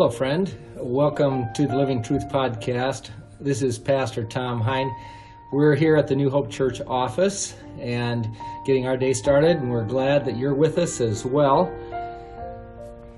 Hello, 0.00 0.08
friend. 0.08 0.56
Welcome 0.78 1.52
to 1.52 1.66
the 1.66 1.76
Living 1.76 2.02
Truth 2.02 2.26
Podcast. 2.30 3.10
This 3.38 3.60
is 3.60 3.78
Pastor 3.78 4.24
Tom 4.24 4.58
Hine. 4.58 4.90
We're 5.52 5.74
here 5.74 5.94
at 5.94 6.06
the 6.08 6.16
New 6.16 6.30
Hope 6.30 6.50
Church 6.50 6.80
office 6.86 7.54
and 7.78 8.26
getting 8.64 8.86
our 8.86 8.96
day 8.96 9.12
started, 9.12 9.58
and 9.58 9.70
we're 9.70 9.84
glad 9.84 10.24
that 10.24 10.38
you're 10.38 10.54
with 10.54 10.78
us 10.78 11.02
as 11.02 11.26
well. 11.26 11.70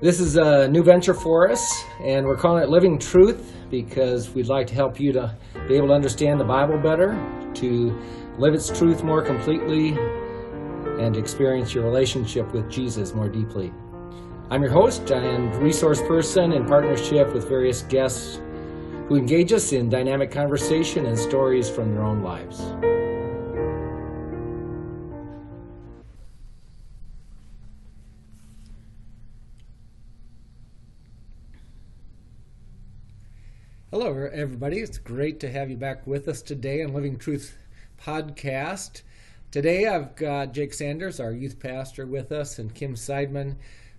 This 0.00 0.18
is 0.18 0.36
a 0.36 0.66
new 0.66 0.82
venture 0.82 1.14
for 1.14 1.48
us, 1.48 1.84
and 2.02 2.26
we're 2.26 2.36
calling 2.36 2.64
it 2.64 2.68
Living 2.68 2.98
Truth 2.98 3.54
because 3.70 4.30
we'd 4.30 4.48
like 4.48 4.66
to 4.66 4.74
help 4.74 4.98
you 4.98 5.12
to 5.12 5.32
be 5.68 5.76
able 5.76 5.86
to 5.86 5.94
understand 5.94 6.40
the 6.40 6.44
Bible 6.44 6.78
better, 6.78 7.12
to 7.54 7.96
live 8.38 8.54
its 8.54 8.76
truth 8.76 9.04
more 9.04 9.22
completely, 9.22 9.90
and 11.00 11.16
experience 11.16 11.74
your 11.74 11.84
relationship 11.84 12.52
with 12.52 12.68
Jesus 12.68 13.14
more 13.14 13.28
deeply. 13.28 13.72
I'm 14.52 14.60
your 14.60 14.70
host 14.70 15.10
and 15.10 15.56
resource 15.62 16.02
person 16.02 16.52
in 16.52 16.66
partnership 16.66 17.32
with 17.32 17.48
various 17.48 17.80
guests 17.84 18.38
who 19.08 19.16
engage 19.16 19.50
us 19.50 19.72
in 19.72 19.88
dynamic 19.88 20.30
conversation 20.30 21.06
and 21.06 21.18
stories 21.18 21.70
from 21.70 21.94
their 21.94 22.02
own 22.02 22.22
lives. 22.22 22.60
Hello, 33.90 34.28
everybody. 34.30 34.80
It's 34.80 34.98
great 34.98 35.40
to 35.40 35.50
have 35.50 35.70
you 35.70 35.78
back 35.78 36.06
with 36.06 36.28
us 36.28 36.42
today 36.42 36.84
on 36.84 36.92
Living 36.92 37.16
Truth 37.16 37.56
podcast. 37.98 39.00
Today 39.50 39.86
I've 39.86 40.14
got 40.14 40.52
Jake 40.52 40.74
Sanders, 40.74 41.20
our 41.20 41.32
youth 41.32 41.58
pastor, 41.58 42.04
with 42.04 42.30
us, 42.32 42.58
and 42.58 42.74
Kim 42.74 42.96
Seidman 42.96 43.56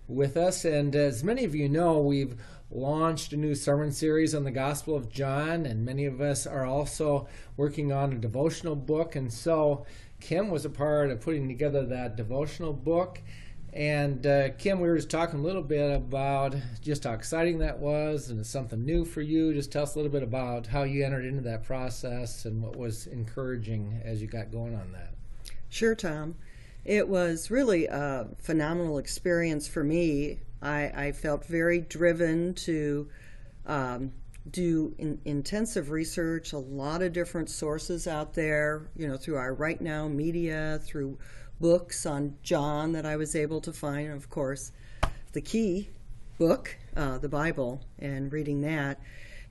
with 0.08 0.36
us. 0.36 0.64
And 0.64 0.94
as 0.94 1.24
many 1.24 1.44
of 1.44 1.54
you 1.54 1.68
know, 1.68 1.98
we've 2.00 2.36
launched 2.70 3.32
a 3.32 3.36
new 3.36 3.54
sermon 3.54 3.92
series 3.92 4.34
on 4.34 4.44
the 4.44 4.50
Gospel 4.50 4.96
of 4.96 5.08
John, 5.08 5.66
and 5.66 5.84
many 5.84 6.06
of 6.06 6.20
us 6.20 6.46
are 6.46 6.66
also 6.66 7.28
working 7.56 7.92
on 7.92 8.12
a 8.12 8.18
devotional 8.18 8.76
book. 8.76 9.16
And 9.16 9.32
so 9.32 9.86
Kim 10.20 10.50
was 10.50 10.64
a 10.64 10.70
part 10.70 11.10
of 11.10 11.20
putting 11.20 11.48
together 11.48 11.84
that 11.86 12.16
devotional 12.16 12.72
book. 12.72 13.20
And 13.72 14.24
uh, 14.24 14.50
Kim, 14.50 14.78
we 14.78 14.88
were 14.88 14.96
just 14.96 15.10
talking 15.10 15.40
a 15.40 15.42
little 15.42 15.62
bit 15.62 15.96
about 15.96 16.54
just 16.80 17.02
how 17.02 17.12
exciting 17.12 17.58
that 17.58 17.80
was, 17.80 18.30
and 18.30 18.38
it's 18.38 18.48
something 18.48 18.84
new 18.84 19.04
for 19.04 19.20
you. 19.20 19.52
Just 19.52 19.72
tell 19.72 19.82
us 19.82 19.96
a 19.96 19.98
little 19.98 20.12
bit 20.12 20.22
about 20.22 20.68
how 20.68 20.84
you 20.84 21.04
entered 21.04 21.24
into 21.24 21.42
that 21.42 21.64
process 21.64 22.44
and 22.44 22.62
what 22.62 22.76
was 22.76 23.08
encouraging 23.08 24.00
as 24.04 24.22
you 24.22 24.28
got 24.28 24.52
going 24.52 24.76
on 24.76 24.92
that. 24.92 25.14
Sure, 25.68 25.96
Tom. 25.96 26.36
It 26.84 27.08
was 27.08 27.50
really 27.50 27.86
a 27.86 28.28
phenomenal 28.38 28.98
experience 28.98 29.66
for 29.66 29.82
me. 29.82 30.40
I, 30.60 30.92
I 30.94 31.12
felt 31.12 31.46
very 31.46 31.80
driven 31.80 32.54
to 32.54 33.08
um, 33.66 34.12
do 34.50 34.94
in, 34.98 35.18
intensive 35.24 35.90
research, 35.90 36.52
a 36.52 36.58
lot 36.58 37.02
of 37.02 37.12
different 37.12 37.48
sources 37.48 38.06
out 38.06 38.34
there, 38.34 38.88
you 38.96 39.08
know, 39.08 39.16
through 39.16 39.36
our 39.36 39.54
Right 39.54 39.80
Now 39.80 40.08
media, 40.08 40.78
through 40.84 41.18
books 41.60 42.04
on 42.04 42.36
John 42.42 42.92
that 42.92 43.06
I 43.06 43.16
was 43.16 43.34
able 43.34 43.60
to 43.62 43.72
find, 43.72 44.12
of 44.12 44.28
course, 44.28 44.72
the 45.32 45.40
key 45.40 45.88
book, 46.38 46.76
uh, 46.96 47.16
the 47.18 47.28
Bible, 47.28 47.82
and 47.98 48.30
reading 48.32 48.60
that. 48.62 49.00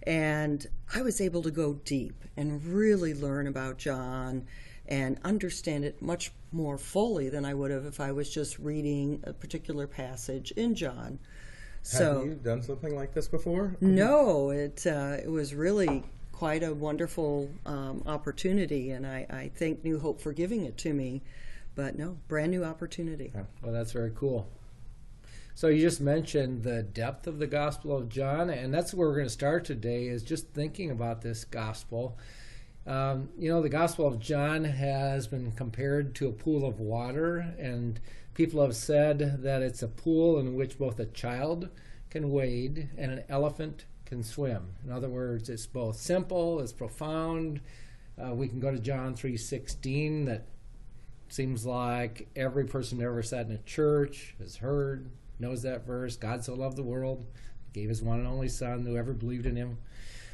And 0.03 0.67
I 0.93 1.01
was 1.01 1.21
able 1.21 1.41
to 1.43 1.51
go 1.51 1.73
deep 1.85 2.25
and 2.37 2.63
really 2.63 3.13
learn 3.13 3.47
about 3.47 3.77
John 3.77 4.45
and 4.85 5.17
understand 5.23 5.85
it 5.85 6.01
much 6.01 6.31
more 6.53 6.77
fully 6.77 7.29
than 7.29 7.45
I 7.45 7.53
would 7.53 7.71
have 7.71 7.85
if 7.85 7.99
I 7.99 8.11
was 8.11 8.29
just 8.29 8.59
reading 8.59 9.21
a 9.25 9.33
particular 9.33 9.87
passage 9.87 10.51
in 10.51 10.75
John. 10.75 11.19
So, 11.81 12.19
have 12.19 12.27
you 12.27 12.35
done 12.35 12.63
something 12.63 12.95
like 12.95 13.13
this 13.13 13.27
before? 13.27 13.75
No, 13.81 14.51
it 14.51 14.87
uh, 14.87 15.17
it 15.21 15.29
was 15.29 15.53
really 15.53 16.03
quite 16.31 16.63
a 16.63 16.73
wonderful 16.73 17.49
um, 17.65 18.03
opportunity, 18.05 18.91
and 18.91 19.05
I, 19.05 19.25
I 19.29 19.51
thank 19.55 19.83
New 19.83 19.99
Hope 19.99 20.21
for 20.21 20.31
giving 20.33 20.65
it 20.65 20.77
to 20.79 20.93
me. 20.93 21.21
But 21.75 21.97
no, 21.97 22.17
brand 22.27 22.51
new 22.51 22.63
opportunity. 22.63 23.31
Yeah. 23.33 23.43
Well, 23.61 23.73
that's 23.73 23.91
very 23.91 24.11
cool. 24.15 24.47
So 25.55 25.67
you 25.67 25.81
just 25.81 26.01
mentioned 26.01 26.63
the 26.63 26.83
depth 26.83 27.27
of 27.27 27.39
the 27.39 27.47
Gospel 27.47 27.95
of 27.95 28.09
John, 28.09 28.49
and 28.49 28.73
that's 28.73 28.93
where 28.93 29.07
we're 29.07 29.15
going 29.15 29.27
to 29.27 29.33
start 29.33 29.65
today. 29.65 30.07
Is 30.07 30.23
just 30.23 30.49
thinking 30.49 30.89
about 30.89 31.21
this 31.21 31.45
gospel 31.45 32.17
um, 32.85 33.29
you 33.37 33.49
know, 33.49 33.61
the 33.61 33.69
Gospel 33.69 34.05
of 34.05 34.19
John 34.19 34.65
has 34.65 35.27
been 35.27 35.51
compared 35.53 36.15
to 36.15 36.27
a 36.27 36.33
pool 36.33 36.67
of 36.67 36.79
water, 36.79 37.53
and 37.57 37.99
people 38.33 38.61
have 38.61 38.75
said 38.75 39.41
that 39.43 39.61
it's 39.61 39.81
a 39.81 39.87
pool 39.87 40.37
in 40.37 40.55
which 40.55 40.77
both 40.77 40.99
a 40.99 41.05
child 41.05 41.69
can 42.09 42.29
wade 42.29 42.89
and 42.97 43.11
an 43.11 43.23
elephant 43.29 43.85
can 44.05 44.21
swim. 44.21 44.75
In 44.83 44.91
other 44.91 45.07
words, 45.07 45.49
it's 45.49 45.65
both 45.65 45.95
simple, 45.95 46.59
it's 46.59 46.73
profound. 46.73 47.61
Uh, 48.21 48.33
we 48.35 48.47
can 48.47 48.59
go 48.59 48.69
to 48.69 48.79
John 48.79 49.15
3:16 49.15 50.25
that 50.25 50.45
seems 51.29 51.65
like 51.65 52.27
every 52.35 52.65
person 52.65 52.99
who 52.99 53.05
ever 53.05 53.23
sat 53.23 53.47
in 53.47 53.53
a 53.53 53.57
church 53.59 54.35
has 54.39 54.57
heard, 54.57 55.09
knows 55.39 55.61
that 55.63 55.85
verse. 55.85 56.17
God 56.17 56.43
so 56.43 56.53
loved 56.53 56.75
the 56.75 56.83
world, 56.83 57.25
gave 57.71 57.89
his 57.89 58.03
one 58.03 58.19
and 58.19 58.27
only 58.27 58.49
son, 58.49 58.85
whoever 58.85 59.13
believed 59.13 59.45
in 59.45 59.55
him 59.55 59.77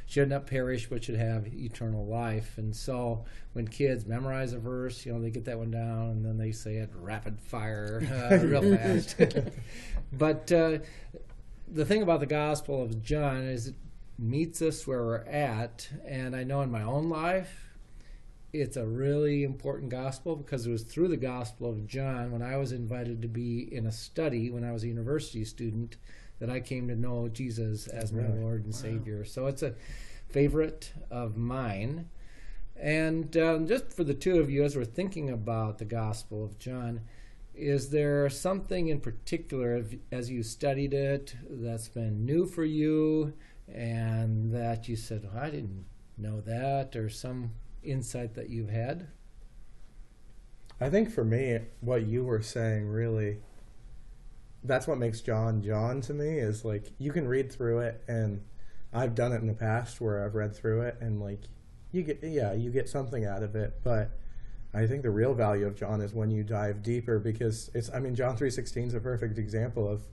should 0.09 0.27
not 0.27 0.47
perish 0.47 0.89
but 0.89 1.03
should 1.03 1.15
have 1.15 1.45
eternal 1.53 2.05
life. 2.05 2.57
And 2.57 2.75
so 2.75 3.25
when 3.53 3.67
kids 3.67 4.07
memorize 4.07 4.53
a 4.53 4.59
verse, 4.59 5.05
you 5.05 5.13
know, 5.13 5.21
they 5.21 5.29
get 5.29 5.45
that 5.45 5.59
one 5.59 5.69
down 5.69 6.09
and 6.09 6.25
then 6.25 6.37
they 6.37 6.51
say 6.51 6.77
it 6.77 6.89
rapid 6.95 7.39
fire 7.39 8.01
uh, 8.11 8.37
real 8.43 8.75
fast. 8.75 9.15
but 10.11 10.51
uh, 10.51 10.79
the 11.67 11.85
thing 11.85 12.01
about 12.01 12.21
the 12.21 12.25
Gospel 12.25 12.81
of 12.81 13.03
John 13.03 13.43
is 13.43 13.67
it 13.67 13.75
meets 14.17 14.63
us 14.63 14.87
where 14.87 15.03
we're 15.03 15.17
at. 15.25 15.87
And 16.07 16.35
I 16.35 16.43
know 16.43 16.61
in 16.61 16.71
my 16.71 16.81
own 16.81 17.09
life, 17.09 17.69
it's 18.51 18.77
a 18.77 18.87
really 18.87 19.43
important 19.43 19.91
gospel 19.91 20.35
because 20.35 20.65
it 20.65 20.71
was 20.71 20.81
through 20.81 21.09
the 21.09 21.17
Gospel 21.17 21.69
of 21.69 21.85
John 21.85 22.31
when 22.31 22.41
I 22.41 22.57
was 22.57 22.71
invited 22.71 23.21
to 23.21 23.27
be 23.27 23.71
in 23.71 23.85
a 23.85 23.91
study 23.91 24.49
when 24.49 24.63
I 24.63 24.71
was 24.71 24.83
a 24.83 24.87
university 24.87 25.45
student 25.45 25.97
that 26.39 26.49
I 26.49 26.59
came 26.59 26.87
to 26.87 26.95
know 26.95 27.27
Jesus 27.27 27.87
as 27.87 28.11
my 28.11 28.23
really? 28.23 28.39
Lord 28.39 28.65
and 28.65 28.73
wow. 28.73 28.79
Savior. 28.79 29.25
So 29.25 29.47
it's 29.47 29.63
a 29.63 29.75
favorite 30.29 30.93
of 31.11 31.37
mine. 31.37 32.09
And 32.75 33.35
um, 33.35 33.67
just 33.67 33.91
for 33.93 34.03
the 34.03 34.13
two 34.13 34.39
of 34.39 34.49
you, 34.49 34.63
as 34.63 34.75
we're 34.75 34.85
thinking 34.85 35.29
about 35.29 35.77
the 35.77 35.85
Gospel 35.85 36.43
of 36.45 36.57
John, 36.59 37.01
is 37.53 37.89
there 37.89 38.29
something 38.29 38.87
in 38.87 39.01
particular 39.01 39.83
as 40.11 40.29
you 40.29 40.43
studied 40.43 40.93
it 40.93 41.35
that's 41.49 41.89
been 41.89 42.25
new 42.25 42.45
for 42.45 42.63
you 42.63 43.33
and 43.67 44.53
that 44.53 44.87
you 44.87 44.95
said, 44.95 45.29
oh, 45.29 45.37
I 45.37 45.49
didn't 45.49 45.85
know 46.17 46.39
that, 46.41 46.95
or 46.95 47.09
some 47.09 47.51
insight 47.83 48.33
that 48.35 48.49
you've 48.49 48.69
had? 48.69 49.07
I 50.79 50.89
think 50.89 51.11
for 51.11 51.25
me, 51.25 51.59
what 51.81 52.05
you 52.05 52.23
were 52.23 52.41
saying 52.41 52.87
really 52.87 53.39
that's 54.63 54.87
what 54.87 54.97
makes 54.97 55.21
John 55.21 55.61
John 55.61 56.01
to 56.01 56.13
me 56.13 56.39
is 56.39 56.65
like 56.65 56.91
you 56.97 57.11
can 57.11 57.27
read 57.27 57.51
through 57.51 57.79
it 57.79 58.03
and 58.07 58.41
I've 58.91 59.15
done 59.15 59.31
it 59.31 59.41
in 59.41 59.47
the 59.47 59.53
past 59.53 60.01
where 60.01 60.25
I've 60.25 60.35
read 60.35 60.55
through 60.55 60.81
it 60.81 60.97
and 60.99 61.21
like 61.21 61.41
you 61.91 62.03
get 62.03 62.19
yeah, 62.21 62.53
you 62.53 62.69
get 62.69 62.89
something 62.89 63.25
out 63.25 63.43
of 63.43 63.55
it, 63.55 63.79
but 63.83 64.11
I 64.73 64.85
think 64.85 65.01
the 65.01 65.09
real 65.09 65.33
value 65.33 65.65
of 65.65 65.75
John 65.75 66.01
is 66.01 66.13
when 66.13 66.29
you 66.29 66.43
dive 66.43 66.83
deeper 66.83 67.19
because 67.19 67.71
it's 67.73 67.89
I 67.93 67.99
mean 67.99 68.15
John 68.15 68.35
3:16 68.35 68.87
is 68.87 68.93
a 68.93 68.99
perfect 68.99 69.37
example 69.37 69.87
of 69.87 70.03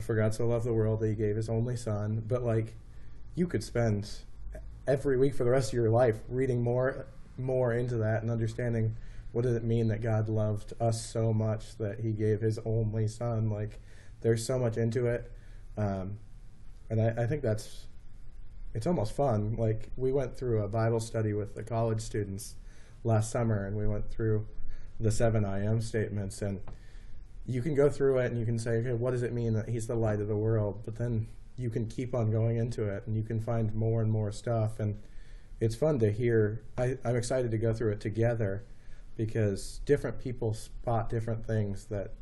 for 0.00 0.14
God 0.14 0.34
so 0.34 0.46
loved 0.46 0.64
the 0.64 0.72
world 0.72 1.00
that 1.00 1.08
he 1.08 1.14
gave 1.14 1.36
his 1.36 1.48
only 1.48 1.76
son, 1.76 2.22
but 2.26 2.42
like 2.42 2.74
you 3.34 3.46
could 3.46 3.62
spend 3.62 4.10
every 4.86 5.16
week 5.16 5.34
for 5.34 5.44
the 5.44 5.50
rest 5.50 5.70
of 5.70 5.74
your 5.74 5.90
life 5.90 6.18
reading 6.28 6.62
more 6.62 7.06
more 7.38 7.72
into 7.72 7.96
that 7.96 8.22
and 8.22 8.30
understanding 8.30 8.96
what 9.32 9.42
does 9.42 9.54
it 9.54 9.64
mean 9.64 9.88
that 9.88 10.02
God 10.02 10.28
loved 10.28 10.72
us 10.80 11.04
so 11.04 11.32
much 11.32 11.76
that 11.78 12.00
He 12.00 12.12
gave 12.12 12.40
His 12.40 12.58
only 12.64 13.06
Son? 13.06 13.50
Like, 13.50 13.80
there's 14.20 14.44
so 14.44 14.58
much 14.58 14.76
into 14.76 15.06
it, 15.06 15.30
um, 15.76 16.18
and 16.88 17.00
I, 17.00 17.22
I 17.22 17.26
think 17.26 17.42
that's 17.42 17.86
it's 18.74 18.86
almost 18.86 19.12
fun. 19.12 19.56
Like, 19.56 19.90
we 19.96 20.12
went 20.12 20.36
through 20.36 20.62
a 20.62 20.68
Bible 20.68 21.00
study 21.00 21.32
with 21.32 21.54
the 21.54 21.62
college 21.62 22.00
students 22.00 22.54
last 23.04 23.30
summer, 23.30 23.66
and 23.66 23.76
we 23.76 23.86
went 23.86 24.10
through 24.10 24.46
the 24.98 25.10
seven 25.10 25.44
I 25.44 25.64
am 25.64 25.80
statements, 25.80 26.42
and 26.42 26.60
you 27.46 27.62
can 27.62 27.74
go 27.74 27.88
through 27.88 28.18
it 28.18 28.30
and 28.30 28.38
you 28.38 28.44
can 28.44 28.58
say, 28.58 28.72
okay, 28.76 28.92
what 28.92 29.12
does 29.12 29.22
it 29.22 29.32
mean 29.32 29.54
that 29.54 29.68
He's 29.68 29.86
the 29.86 29.94
light 29.94 30.20
of 30.20 30.28
the 30.28 30.36
world? 30.36 30.82
But 30.84 30.96
then 30.96 31.28
you 31.56 31.70
can 31.70 31.86
keep 31.86 32.14
on 32.14 32.30
going 32.30 32.56
into 32.56 32.84
it, 32.84 33.04
and 33.06 33.16
you 33.16 33.22
can 33.22 33.40
find 33.40 33.74
more 33.74 34.02
and 34.02 34.10
more 34.10 34.32
stuff, 34.32 34.80
and 34.80 34.98
it's 35.60 35.76
fun 35.76 35.98
to 36.00 36.10
hear. 36.10 36.62
I, 36.76 36.98
I'm 37.04 37.16
excited 37.16 37.50
to 37.52 37.58
go 37.58 37.72
through 37.72 37.92
it 37.92 38.00
together 38.00 38.64
because 39.26 39.82
different 39.84 40.18
people 40.18 40.54
spot 40.54 41.10
different 41.10 41.46
things 41.46 41.84
that 41.84 42.14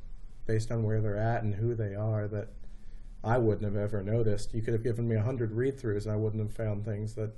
based 0.47 0.73
on 0.73 0.83
where 0.83 1.01
they're 1.01 1.17
at 1.17 1.45
and 1.45 1.55
who 1.55 1.73
they 1.73 1.95
are 1.95 2.27
that 2.27 2.49
I 3.23 3.39
wouldn't 3.39 3.63
have 3.63 3.77
ever 3.77 4.03
noticed. 4.03 4.53
You 4.53 4.63
could 4.63 4.73
have 4.73 4.83
given 4.83 5.07
me 5.07 5.15
a 5.15 5.23
hundred 5.23 5.53
read 5.53 5.79
throughs 5.79 6.07
and 6.07 6.13
I 6.13 6.17
wouldn't 6.17 6.43
have 6.43 6.53
found 6.53 6.85
things 6.85 7.15
that 7.15 7.31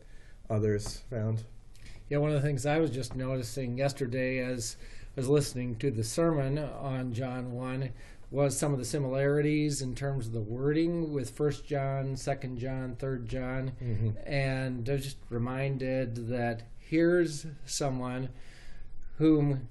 others 0.48 1.02
found. 1.10 1.44
Yeah, 2.08 2.18
one 2.18 2.30
of 2.30 2.36
the 2.36 2.46
things 2.46 2.64
I 2.64 2.78
was 2.78 2.90
just 2.90 3.14
noticing 3.14 3.76
yesterday 3.76 4.38
as 4.38 4.78
I 5.14 5.20
was 5.20 5.28
listening 5.28 5.76
to 5.76 5.90
the 5.90 6.04
sermon 6.04 6.58
on 6.58 7.12
John 7.12 7.52
1 7.52 7.90
was 8.30 8.56
some 8.56 8.72
of 8.72 8.78
the 8.78 8.86
similarities 8.86 9.82
in 9.82 9.94
terms 9.94 10.26
of 10.26 10.32
the 10.32 10.40
wording 10.40 11.12
with 11.12 11.28
First 11.28 11.66
John, 11.66 12.16
Second 12.16 12.56
John, 12.56 12.96
Third 12.98 13.28
John, 13.28 13.72
mm-hmm. 13.82 14.10
and 14.24 14.88
I 14.88 14.92
was 14.92 15.04
just 15.04 15.18
reminded 15.28 16.28
that 16.28 16.62
here's 16.78 17.44
someone 17.66 18.30
whom 19.20 19.68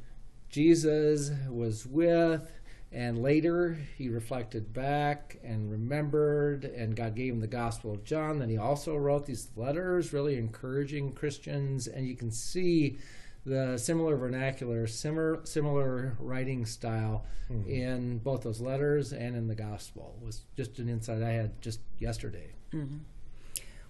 Jesus 0.48 1.32
was 1.50 1.86
with, 1.86 2.52
and 2.92 3.22
later 3.22 3.80
he 3.98 4.08
reflected 4.08 4.74
back 4.74 5.40
and 5.44 5.72
remembered, 5.72 6.66
and 6.66 6.96
God 6.96 7.16
gave 7.16 7.34
him 7.34 7.40
the 7.40 7.48
Gospel 7.48 7.92
of 7.92 8.04
John. 8.04 8.38
Then 8.38 8.50
he 8.50 8.58
also 8.58 8.96
wrote 8.96 9.26
these 9.26 9.50
letters, 9.56 10.14
really 10.14 10.38
encouraging 10.38 11.14
Christians, 11.14 11.88
and 11.88 12.08
you 12.08 12.16
can 12.16 12.30
see 12.30 13.00
the 13.44 13.76
similar 13.78 14.16
vernacular, 14.18 14.86
similar 14.86 15.40
similar 15.46 16.16
writing 16.20 16.64
style 16.68 17.26
hmm. 17.48 17.68
in 17.68 18.20
both 18.20 18.44
those 18.44 18.62
letters 18.62 19.14
and 19.14 19.36
in 19.36 19.48
the 19.48 19.56
Gospel. 19.56 20.16
It 20.22 20.26
was 20.26 20.44
just 20.56 20.78
an 20.78 20.90
insight 20.90 21.24
I 21.24 21.32
had 21.32 21.60
just 21.60 21.80
yesterday. 21.98 22.54
Mm-hmm. 22.72 22.98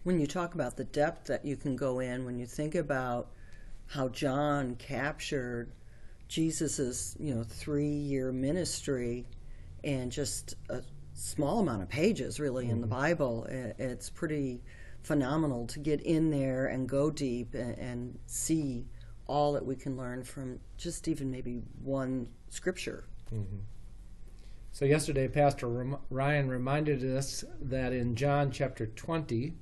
when 0.03 0.21
you 0.21 0.25
talk 0.25 0.53
about 0.56 0.77
the 0.77 0.85
depth 0.85 1.27
that 1.27 1.44
you 1.44 1.57
can 1.57 1.75
go 1.75 2.00
in, 2.00 2.23
when 2.23 2.39
you 2.39 2.45
think 2.45 2.75
about 2.75 3.27
how 3.89 4.07
John 4.09 4.75
captured 4.75 5.71
Jesus's, 6.27 7.15
you 7.19 7.33
know, 7.33 7.44
three-year 7.44 8.31
ministry 8.31 9.25
in 9.81 10.12
just 10.12 10.56
a 10.69 10.83
small 11.13 11.59
amount 11.59 11.81
of 11.81 11.89
pages, 11.89 12.39
really, 12.39 12.69
in 12.69 12.81
the 12.81 12.88
mm-hmm. 12.88 12.95
Bible, 12.95 13.47
it's 13.50 14.09
pretty 14.12 14.62
phenomenal 15.01 15.65
to 15.68 15.80
get 15.80 16.01
in 16.01 16.30
there 16.30 16.68
and 16.68 16.88
go 16.88 17.09
deep 17.09 17.56
and, 17.56 17.77
and 17.80 18.19
see 18.27 18.86
all 19.25 19.53
that 19.53 19.65
we 19.65 19.75
can 19.75 19.97
learn 19.97 20.24
from 20.24 20.59
just 20.77 21.07
even 21.07 21.31
maybe 21.31 21.62
one 21.81 22.27
scripture. 22.50 23.06
Mm-hmm. 23.33 23.57
So 24.71 24.85
yesterday, 24.85 25.27
Pastor 25.27 25.68
Ryan 26.12 26.47
reminded 26.47 27.03
us 27.03 27.44
that 27.59 27.92
in 27.92 28.15
John 28.15 28.51
chapter 28.51 28.85
20, 28.85 29.56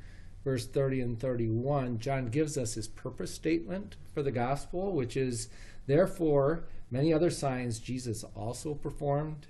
verse 0.48 0.66
30 0.66 1.02
and 1.02 1.20
31, 1.20 2.00
John 2.00 2.28
gives 2.28 2.58
us 2.58 2.76
his 2.76 2.88
purpose 2.88 3.34
statement 3.34 3.98
for 4.14 4.24
the 4.24 4.32
gospel, 4.32 4.94
which 4.94 5.18
is, 5.18 5.50
Therefore, 5.88 6.70
many 6.90 7.12
other 7.12 7.30
signs 7.30 7.80
Jesus 7.80 8.24
also 8.34 8.74
performed 8.74 9.48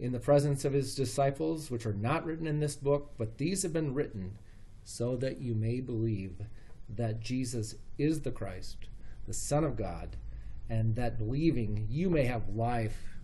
in 0.00 0.10
the 0.10 0.18
presence 0.18 0.64
of 0.64 0.72
his 0.72 0.96
disciples, 0.96 1.70
which 1.70 1.86
are 1.86 1.92
not 1.92 2.26
written 2.26 2.48
in 2.48 2.58
this 2.58 2.74
book, 2.74 3.12
but 3.16 3.38
these 3.38 3.62
have 3.62 3.72
been 3.72 3.94
written 3.94 4.38
so 4.82 5.14
that 5.14 5.40
you 5.40 5.54
may 5.54 5.78
believe 5.78 6.40
that 6.88 7.20
Jesus 7.20 7.76
is 7.96 8.22
the 8.22 8.32
Christ, 8.32 8.88
the 9.28 9.32
Son 9.32 9.62
of 9.62 9.76
God, 9.76 10.16
and 10.68 10.96
that 10.96 11.16
believing 11.16 11.86
you 11.88 12.10
may 12.10 12.24
have 12.24 12.48
life 12.48 13.19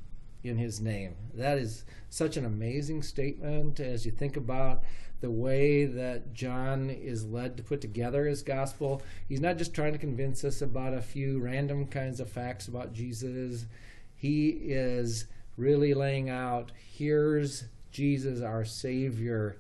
in 0.49 0.59
his 0.59 0.81
name. 0.81 1.15
That 1.35 1.59
is 1.59 1.85
such 2.11 2.37
an 2.37 2.45
amazing 2.45 3.03
statement 3.03 3.81
as 3.81 4.07
you 4.07 4.13
think 4.13 4.37
about 4.37 4.83
the 5.21 5.31
way 5.31 5.87
that 5.87 6.35
John 6.35 6.91
is 6.91 7.25
led 7.25 7.57
to 7.57 7.63
put 7.63 7.81
together 7.81 8.27
his 8.27 8.43
gospel. 8.43 9.03
He's 9.29 9.41
not 9.41 9.57
just 9.57 9.75
trying 9.75 9.93
to 9.93 9.99
convince 9.99 10.45
us 10.45 10.61
about 10.61 10.93
a 10.93 11.01
few 11.01 11.39
random 11.41 11.87
kinds 11.87 12.21
of 12.21 12.31
facts 12.31 12.69
about 12.69 12.93
Jesus. 12.93 13.67
He 14.15 14.49
is 14.49 15.27
really 15.57 15.95
laying 15.95 16.29
out 16.29 16.73
here's 16.77 17.65
Jesus, 17.91 18.43
our 18.43 18.65
Savior. 18.65 19.57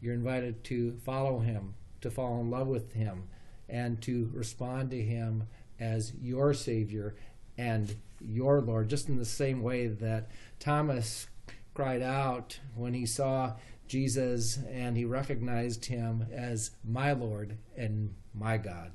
You're 0.00 0.14
invited 0.14 0.64
to 0.64 0.96
follow 1.04 1.40
him, 1.40 1.74
to 2.00 2.10
fall 2.10 2.40
in 2.40 2.50
love 2.50 2.66
with 2.66 2.94
him, 2.94 3.28
and 3.68 4.00
to 4.02 4.30
respond 4.32 4.90
to 4.90 5.02
him 5.02 5.44
as 5.78 6.12
your 6.20 6.54
Savior 6.54 7.14
and 7.58 7.94
your 8.26 8.60
Lord, 8.60 8.88
just 8.88 9.08
in 9.08 9.16
the 9.16 9.24
same 9.24 9.62
way 9.62 9.86
that 9.86 10.30
Thomas 10.58 11.26
cried 11.74 12.02
out 12.02 12.58
when 12.74 12.94
he 12.94 13.06
saw 13.06 13.54
Jesus 13.88 14.58
and 14.70 14.96
he 14.96 15.04
recognized 15.04 15.86
him 15.86 16.26
as 16.32 16.70
my 16.84 17.12
Lord 17.12 17.58
and 17.76 18.14
my 18.34 18.56
God. 18.56 18.92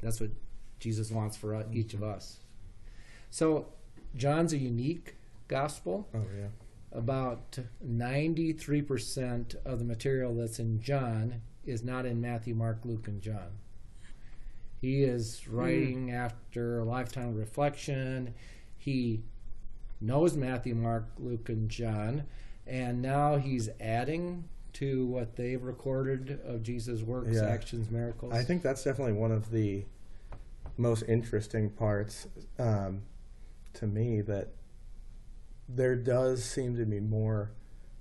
That's 0.00 0.20
what 0.20 0.30
Jesus 0.78 1.10
wants 1.10 1.36
for 1.36 1.64
each 1.72 1.94
of 1.94 2.02
us. 2.02 2.38
So, 3.30 3.66
John's 4.16 4.52
a 4.52 4.58
unique 4.58 5.16
gospel 5.48 6.08
Oh 6.14 6.22
yeah. 6.38 6.48
about 6.92 7.58
93% 7.84 9.54
of 9.64 9.78
the 9.78 9.84
material 9.84 10.34
that's 10.34 10.58
in 10.58 10.80
John 10.80 11.42
is 11.66 11.82
not 11.84 12.06
in 12.06 12.20
Matthew, 12.20 12.54
Mark, 12.54 12.78
Luke, 12.84 13.08
and 13.08 13.20
John. 13.20 13.58
He 14.80 15.02
is 15.02 15.48
writing 15.48 16.12
after 16.12 16.78
a 16.78 16.84
lifetime 16.84 17.28
of 17.30 17.36
reflection. 17.36 18.34
He 18.76 19.22
knows 20.00 20.36
Matthew, 20.36 20.74
Mark, 20.74 21.08
Luke, 21.18 21.48
and 21.48 21.68
John, 21.68 22.24
and 22.66 23.02
now 23.02 23.36
he's 23.36 23.68
adding 23.80 24.44
to 24.74 25.06
what 25.06 25.34
they've 25.34 25.62
recorded 25.62 26.38
of 26.44 26.62
Jesus' 26.62 27.02
works, 27.02 27.34
Yeah. 27.36 27.48
actions, 27.48 27.90
miracles. 27.90 28.32
I 28.32 28.44
think 28.44 28.62
that's 28.62 28.84
definitely 28.84 29.14
one 29.14 29.32
of 29.32 29.50
the 29.50 29.84
most 30.76 31.02
interesting 31.08 31.70
parts 31.70 32.28
um, 32.60 33.02
to 33.74 33.86
me 33.88 34.20
that 34.20 34.50
there 35.68 35.96
does 35.96 36.44
seem 36.44 36.76
to 36.76 36.86
be 36.86 37.00
more 37.00 37.50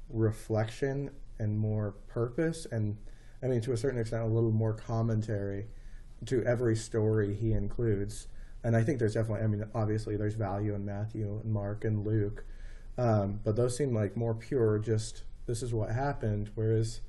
reflection 0.10 1.10
and 1.40 1.58
more 1.58 1.92
purpose 2.08 2.66
and 2.72 2.98
I 3.44 3.48
mean 3.48 3.60
to 3.62 3.74
a 3.74 3.78
certain 3.78 4.00
extent 4.00 4.24
a 4.24 4.28
little 4.28 4.52
more 4.52 4.74
commentary 4.74 5.68
to 6.26 6.44
every 6.44 6.76
story 6.76 7.34
he 7.36 7.54
includes 7.54 8.28
and 8.64 8.76
I 8.76 8.84
think 8.84 9.00
there's 9.00 9.14
definitely 9.14 9.44
I 9.44 9.48
mean 9.48 9.66
obviously 9.76 10.18
there's 10.18 10.34
value 10.36 10.74
in 10.74 10.84
Matthew 10.86 11.40
and 11.44 11.52
Mark 11.54 11.86
and 11.86 12.06
Luke 12.06 12.44
um, 12.98 13.40
but 13.44 13.56
those 13.56 13.78
seem 13.78 13.94
like 13.94 14.18
more 14.18 14.34
pure 14.34 14.80
just 14.80 15.24
this 15.46 15.62
is 15.62 15.74
what 15.74 15.92
happened 15.92 16.50
whereas 16.56 17.02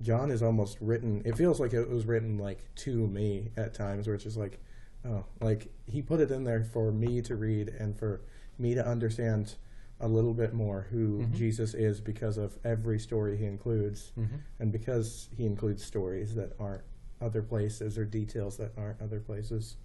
John 0.00 0.30
is 0.30 0.44
almost 0.44 0.78
written. 0.80 1.22
It 1.24 1.36
feels 1.36 1.58
like 1.58 1.72
it 1.72 1.88
was 1.90 2.06
written 2.06 2.38
like 2.38 2.72
to 2.76 3.08
me 3.08 3.50
at 3.56 3.74
times, 3.74 4.06
where 4.06 4.14
it's 4.14 4.22
just 4.22 4.36
like, 4.36 4.60
oh, 5.04 5.24
like 5.40 5.72
he 5.90 6.02
put 6.02 6.20
it 6.20 6.30
in 6.30 6.44
there 6.44 6.62
for 6.62 6.92
me 6.92 7.20
to 7.22 7.34
read 7.34 7.66
and 7.68 7.98
for 7.98 8.20
me 8.60 8.76
to 8.76 8.86
understand 8.86 9.56
a 9.98 10.06
little 10.06 10.34
bit 10.34 10.54
more 10.54 10.82
who 10.92 11.22
Mhm. 11.26 11.32
Jesus 11.34 11.74
is 11.74 12.00
because 12.00 12.38
of 12.38 12.56
every 12.64 13.00
story 13.00 13.36
he 13.36 13.44
includes, 13.44 14.12
Mhm. 14.16 14.38
and 14.60 14.70
because 14.70 15.30
he 15.36 15.44
includes 15.46 15.82
stories 15.82 16.36
that 16.36 16.52
aren't 16.60 16.84
other 17.20 17.42
places 17.42 17.98
or 17.98 18.04
details 18.04 18.56
that 18.56 18.72
aren't 18.76 19.00
other 19.00 19.20
places. 19.20 19.76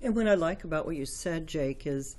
And 0.00 0.14
what 0.14 0.28
I 0.28 0.34
like 0.34 0.64
about 0.64 0.86
what 0.86 0.96
you 0.96 1.06
said, 1.06 1.46
Jake, 1.46 1.86
is 1.86 2.16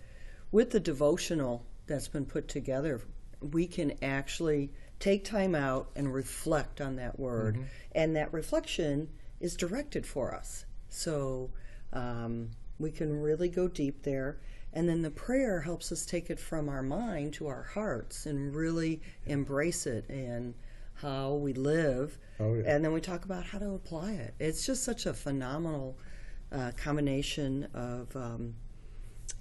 with 0.51 0.71
the 0.71 0.79
devotional 0.79 1.65
that's 1.87 2.07
been 2.07 2.25
put 2.25 2.47
together, 2.47 3.01
we 3.39 3.67
can 3.67 3.93
actually 4.01 4.71
take 4.99 5.23
time 5.23 5.55
out 5.55 5.89
and 5.95 6.13
reflect 6.13 6.81
on 6.81 6.97
that 6.97 7.19
word. 7.19 7.57
And 7.93 8.15
that 8.15 8.33
reflection 8.33 9.09
is 9.39 9.55
directed 9.55 10.05
for 10.05 10.35
us. 10.35 10.65
So 10.89 11.51
um, 11.93 12.51
we 12.79 12.91
can 12.91 13.21
really 13.21 13.49
go 13.49 13.67
deep 13.67 14.03
there. 14.03 14.39
And 14.73 14.87
then 14.87 15.01
the 15.01 15.11
prayer 15.11 15.61
helps 15.61 15.91
us 15.91 16.05
take 16.05 16.29
it 16.29 16.39
from 16.39 16.69
our 16.69 16.83
mind 16.83 17.33
to 17.35 17.47
our 17.47 17.63
hearts 17.63 18.25
and 18.25 18.53
really 18.53 19.01
embrace 19.25 19.87
it 19.87 20.07
and 20.09 20.53
how 21.01 21.33
we 21.33 21.53
live. 21.53 22.17
Oh, 22.39 22.53
yeah. 22.53 22.63
And 22.65 22.83
then 22.83 22.93
we 22.93 23.01
talk 23.01 23.25
about 23.25 23.45
how 23.45 23.59
to 23.59 23.73
apply 23.73 24.11
it. 24.11 24.33
It's 24.39 24.65
just 24.65 24.83
such 24.83 25.05
a 25.05 25.13
phenomenal 25.13 25.97
uh, 26.51 26.71
combination 26.77 27.67
of 27.73 28.15
um, 28.15 28.55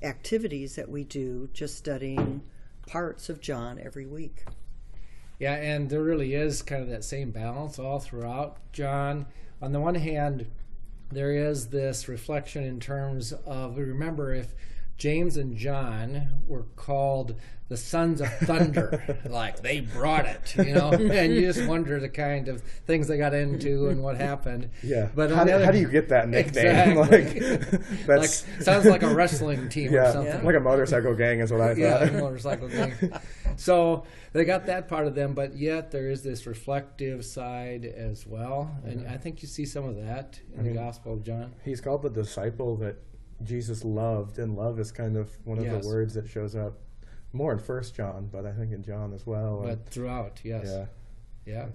activities 0.03 0.77
that 0.77 0.89
we 0.89 1.05
do 1.05 1.49
just 1.53 1.77
studying 1.77 2.43
parts 2.87 3.29
of 3.29 3.41
John 3.41 3.81
every 3.83 4.07
week. 4.07 4.45
Yeah, 5.39 5.55
and 5.55 5.89
there 5.89 6.03
really 6.03 6.35
is 6.35 6.63
kind 6.63 6.83
of 6.83 6.89
that 6.89 7.05
same 7.05 7.31
balance 7.31 7.79
all 7.79 8.01
throughout 8.01 8.59
John. 8.73 9.27
On 9.63 9.73
the 9.73 9.81
one 9.81 9.95
hand, 9.95 10.47
there 11.11 11.33
is 11.33 11.69
this 11.69 12.09
reflection 12.09 12.65
in 12.65 12.81
terms 12.81 13.33
of 13.47 13.79
remember 13.79 14.35
if 14.35 14.55
James 14.99 15.37
and 15.37 15.57
John 15.57 16.29
were 16.47 16.65
called 16.77 17.37
the 17.69 17.77
sons 17.77 18.21
of 18.23 18.29
thunder, 18.39 19.19
like 19.29 19.61
they 19.61 19.81
brought 19.81 20.25
it, 20.25 20.55
you 20.57 20.73
know, 20.75 20.91
and 20.93 21.35
you 21.35 21.43
just 21.43 21.67
wonder 21.69 22.01
the 22.01 22.09
kind 22.09 22.49
of 22.49 22.63
things 22.87 23.09
they 23.09 23.19
got 23.19 23.35
into 23.35 23.89
and 23.91 24.03
what 24.03 24.17
happened. 24.17 24.71
Yeah, 24.83 25.09
But 25.15 25.31
how, 25.31 25.45
do, 25.45 25.53
other- 25.53 25.67
how 25.67 25.71
do 25.71 25.79
you 25.79 25.89
get 25.89 26.09
that 26.09 26.29
nickname? 26.31 26.97
Exactly. 26.99 27.41
Like 27.79 28.07
that's 28.07 28.47
like 28.49 28.63
sounds 28.63 28.87
like 28.87 29.03
a 29.03 29.15
wrestling 29.15 29.69
team 29.69 29.91
or 29.91 29.97
yeah, 29.97 30.13
something. 30.13 30.45
like 30.45 30.55
a 30.57 30.61
motorcycle 30.61 31.15
gang 31.15 31.41
is 31.41 31.53
what 31.53 31.61
I 31.61 31.69
thought. 31.75 31.79
yeah, 31.79 32.11
motorcycle 32.21 32.69
gang. 32.69 32.95
So 33.57 34.05
they 34.33 34.45
got 34.47 34.67
that 34.67 34.89
part 34.89 35.07
of 35.07 35.15
them, 35.15 35.35
but 35.35 35.55
yet 35.57 35.91
there 35.91 36.11
is 36.11 36.23
this 36.23 36.47
reflective 36.47 37.25
side 37.25 37.85
as 37.85 38.27
well, 38.27 38.75
and 38.85 39.07
I 39.07 39.19
think 39.19 39.43
you 39.43 39.49
see 39.49 39.67
some 39.67 39.85
of 39.85 39.97
that 39.97 40.41
in 40.57 40.59
the 40.65 40.71
mean- 40.71 40.75
Gospel 40.75 41.13
of 41.15 41.23
John. 41.23 41.53
He's 41.65 41.81
called 41.83 42.03
the 42.03 42.09
disciple 42.11 42.77
that 42.77 42.97
Jesus 43.43 43.85
loved, 43.85 44.39
and 44.39 44.57
love 44.57 44.79
is 44.81 44.91
kind 44.93 45.17
of 45.17 45.31
one 45.47 45.59
of 45.59 45.65
Yes. 45.65 45.83
the 45.83 45.89
words 45.89 46.15
that 46.15 46.29
shows 46.29 46.55
up 46.57 46.79
more 47.33 47.53
in 47.53 47.59
First 47.59 47.95
John, 47.95 48.29
but 48.33 48.45
I 48.47 48.53
think 48.53 48.73
in 48.73 48.83
John 48.83 49.13
as 49.13 49.27
well. 49.27 49.59
and- 49.63 49.69
But 49.85 49.87
throughout, 49.93 50.41
yes, 50.45 50.65
yeah, 50.67 50.87
yeah. 51.47 51.67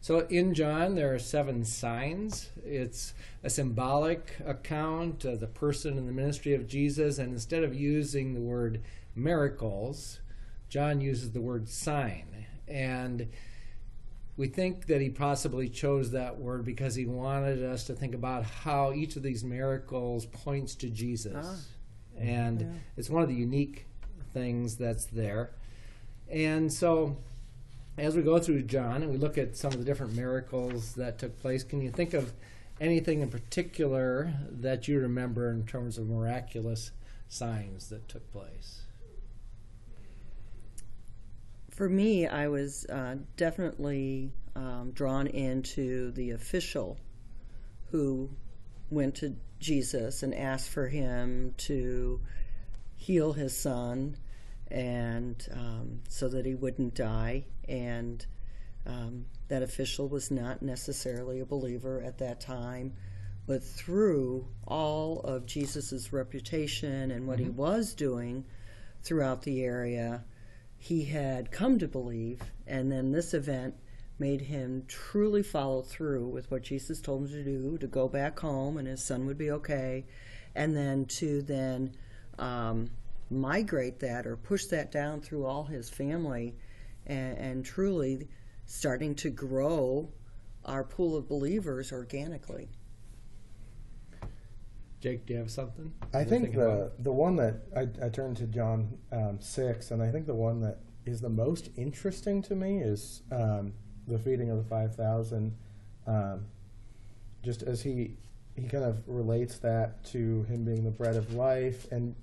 So 0.00 0.20
in 0.28 0.54
John, 0.54 0.94
there 0.94 1.12
are 1.12 1.18
seven 1.18 1.64
signs. 1.64 2.50
It's 2.64 3.14
a 3.42 3.50
symbolic 3.50 4.36
account 4.44 5.24
of 5.24 5.40
the 5.40 5.46
person 5.48 5.98
and 5.98 6.06
the 6.08 6.12
ministry 6.12 6.54
of 6.54 6.68
Jesus, 6.68 7.18
and 7.18 7.32
instead 7.32 7.64
of 7.64 7.74
using 7.74 8.34
the 8.34 8.40
word 8.40 8.82
miracles, 9.16 10.20
John 10.68 11.00
uses 11.00 11.32
the 11.32 11.40
word 11.40 11.68
sign. 11.68 12.46
And 12.68 13.28
we 14.36 14.48
think 14.48 14.86
that 14.86 15.00
he 15.00 15.08
possibly 15.08 15.68
chose 15.68 16.10
that 16.10 16.38
word 16.38 16.64
because 16.64 16.94
he 16.94 17.06
wanted 17.06 17.62
us 17.64 17.84
to 17.84 17.94
think 17.94 18.14
about 18.14 18.44
how 18.44 18.92
each 18.92 19.16
of 19.16 19.22
these 19.22 19.42
miracles 19.44 20.26
points 20.26 20.74
to 20.76 20.88
Jesus. 20.90 21.34
Ah. 21.46 21.56
And 22.18 22.60
Yeah. 22.60 22.72
it's 22.96 23.08
one 23.10 23.22
of 23.22 23.28
the 23.28 23.34
unique 23.34 23.86
things 24.34 24.76
that's 24.76 25.06
there. 25.06 25.50
And 26.30 26.70
so, 26.72 27.16
as 27.96 28.14
we 28.14 28.22
go 28.22 28.38
through 28.38 28.62
John 28.62 29.02
and 29.02 29.10
we 29.10 29.16
look 29.16 29.38
at 29.38 29.56
some 29.56 29.72
of 29.72 29.78
the 29.78 29.84
different 29.84 30.14
miracles 30.14 30.94
that 30.94 31.18
took 31.18 31.38
place, 31.40 31.62
can 31.64 31.80
you 31.80 31.90
think 31.90 32.12
of 32.12 32.32
anything 32.80 33.20
in 33.22 33.30
particular 33.30 34.34
that 34.50 34.86
you 34.86 35.00
remember 35.00 35.50
in 35.50 35.64
terms 35.66 35.96
of 35.96 36.08
miraculous 36.08 36.90
signs 37.28 37.88
that 37.88 38.06
took 38.08 38.30
place? 38.32 38.82
For 41.76 41.90
me, 41.90 42.26
I 42.26 42.48
was 42.48 42.86
uh, 42.86 43.16
definitely 43.36 44.32
um, 44.54 44.92
drawn 44.94 45.26
into 45.26 46.10
the 46.12 46.30
official 46.30 46.98
who 47.90 48.30
went 48.88 49.16
to 49.16 49.36
Jesus 49.60 50.22
and 50.22 50.34
asked 50.34 50.70
for 50.70 50.88
him 50.88 51.52
to 51.58 52.22
heal 52.94 53.34
his 53.34 53.54
son 53.54 54.16
and 54.68 55.46
um, 55.52 56.00
so 56.08 56.28
that 56.28 56.46
he 56.46 56.54
wouldn't 56.54 56.94
die. 56.94 57.44
And 57.68 58.24
um, 58.86 59.26
that 59.48 59.62
official 59.62 60.08
was 60.08 60.30
not 60.30 60.62
necessarily 60.62 61.40
a 61.40 61.46
believer 61.46 62.02
at 62.02 62.16
that 62.18 62.40
time, 62.40 62.94
but 63.46 63.62
through 63.62 64.48
all 64.66 65.20
of 65.20 65.44
Jesus's 65.44 66.10
reputation 66.10 67.10
and 67.10 67.26
what 67.26 67.38
he 67.38 67.50
was 67.50 67.92
doing 67.92 68.46
throughout 69.02 69.42
the 69.42 69.62
area, 69.62 70.24
he 70.78 71.04
had 71.04 71.50
come 71.50 71.78
to 71.78 71.88
believe, 71.88 72.40
and 72.66 72.90
then 72.90 73.12
this 73.12 73.34
event 73.34 73.74
made 74.18 74.40
him 74.40 74.84
truly 74.88 75.42
follow 75.42 75.82
through 75.82 76.26
with 76.28 76.50
what 76.50 76.62
Jesus 76.62 77.00
told 77.00 77.22
him 77.22 77.28
to 77.28 77.44
do 77.44 77.78
to 77.78 77.86
go 77.86 78.08
back 78.08 78.38
home 78.38 78.78
and 78.78 78.88
his 78.88 79.02
son 79.02 79.26
would 79.26 79.38
be 79.38 79.50
okay, 79.50 80.06
and 80.54 80.76
then 80.76 81.04
to 81.04 81.42
then 81.42 81.94
um, 82.38 82.90
migrate 83.30 83.98
that 84.00 84.26
or 84.26 84.36
push 84.36 84.66
that 84.66 84.90
down 84.90 85.20
through 85.20 85.44
all 85.44 85.64
his 85.64 85.90
family 85.90 86.54
and, 87.06 87.36
and 87.38 87.64
truly 87.64 88.28
starting 88.64 89.14
to 89.14 89.30
grow 89.30 90.08
our 90.64 90.84
pool 90.84 91.16
of 91.16 91.28
believers 91.28 91.92
organically. 91.92 92.68
Jake, 95.06 95.24
do 95.24 95.34
you 95.34 95.38
have 95.38 95.52
something? 95.52 95.92
I 96.12 96.24
think 96.24 96.52
the 96.52 96.90
the 96.98 97.12
one 97.12 97.36
that 97.36 97.60
I, 97.76 97.82
I 98.04 98.08
turned 98.08 98.38
to 98.38 98.46
John 98.48 98.98
um, 99.12 99.38
six, 99.40 99.92
and 99.92 100.02
I 100.02 100.10
think 100.10 100.26
the 100.26 100.34
one 100.34 100.60
that 100.62 100.80
is 101.04 101.20
the 101.20 101.28
most 101.28 101.70
interesting 101.76 102.42
to 102.42 102.56
me 102.56 102.78
is 102.78 103.22
um, 103.30 103.72
the 104.08 104.18
feeding 104.18 104.50
of 104.50 104.56
the 104.56 104.64
five 104.64 104.96
thousand. 104.96 105.56
Um, 106.08 106.46
just 107.44 107.62
as 107.62 107.82
he 107.82 108.16
he 108.56 108.66
kind 108.66 108.82
of 108.82 109.00
relates 109.06 109.58
that 109.58 110.04
to 110.06 110.42
him 110.48 110.64
being 110.64 110.82
the 110.82 110.90
bread 110.90 111.14
of 111.14 111.34
life, 111.34 111.86
and 111.92 112.16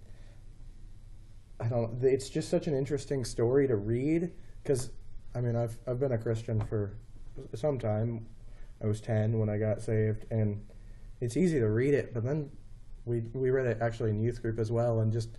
I 1.62 1.70
don't. 1.70 2.04
It's 2.04 2.28
just 2.28 2.50
such 2.50 2.68
an 2.68 2.74
interesting 2.74 3.24
story 3.24 3.66
to 3.66 3.78
read 3.78 4.30
because 4.62 4.90
I 5.34 5.40
mean 5.40 5.56
I've 5.56 5.78
I've 5.88 6.02
been 6.02 6.12
a 6.12 6.18
Christian 6.18 6.60
for 6.60 6.98
some 7.56 7.80
time. 7.80 8.25
I 8.84 8.88
was 8.88 9.00
ten 9.00 9.40
when 9.40 9.48
I 9.48 9.58
got 9.58 9.82
saved, 9.82 10.25
and 10.32 10.66
it's 11.22 11.38
easy 11.38 11.62
to 11.62 11.70
read 11.70 11.94
it, 11.94 12.13
but 12.13 12.25
then 12.25 12.52
we 13.05 13.22
we 13.33 13.50
read 13.50 13.65
it 13.65 13.77
actually 13.81 14.12
in 14.12 14.19
youth 14.19 14.41
group 14.41 14.60
as 14.60 14.72
well, 14.72 15.00
and 15.00 15.12
just 15.12 15.29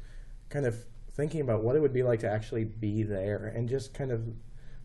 kind 0.49 0.67
of 0.67 0.77
thinking 1.13 1.41
about 1.41 1.63
what 1.63 1.77
it 1.77 1.81
would 1.81 1.93
be 1.93 2.03
like 2.03 2.21
to 2.21 2.31
actually 2.31 2.65
be 2.65 3.03
there, 3.03 3.53
and 3.55 3.69
just 3.69 3.95
kind 3.95 4.11
of 4.11 4.27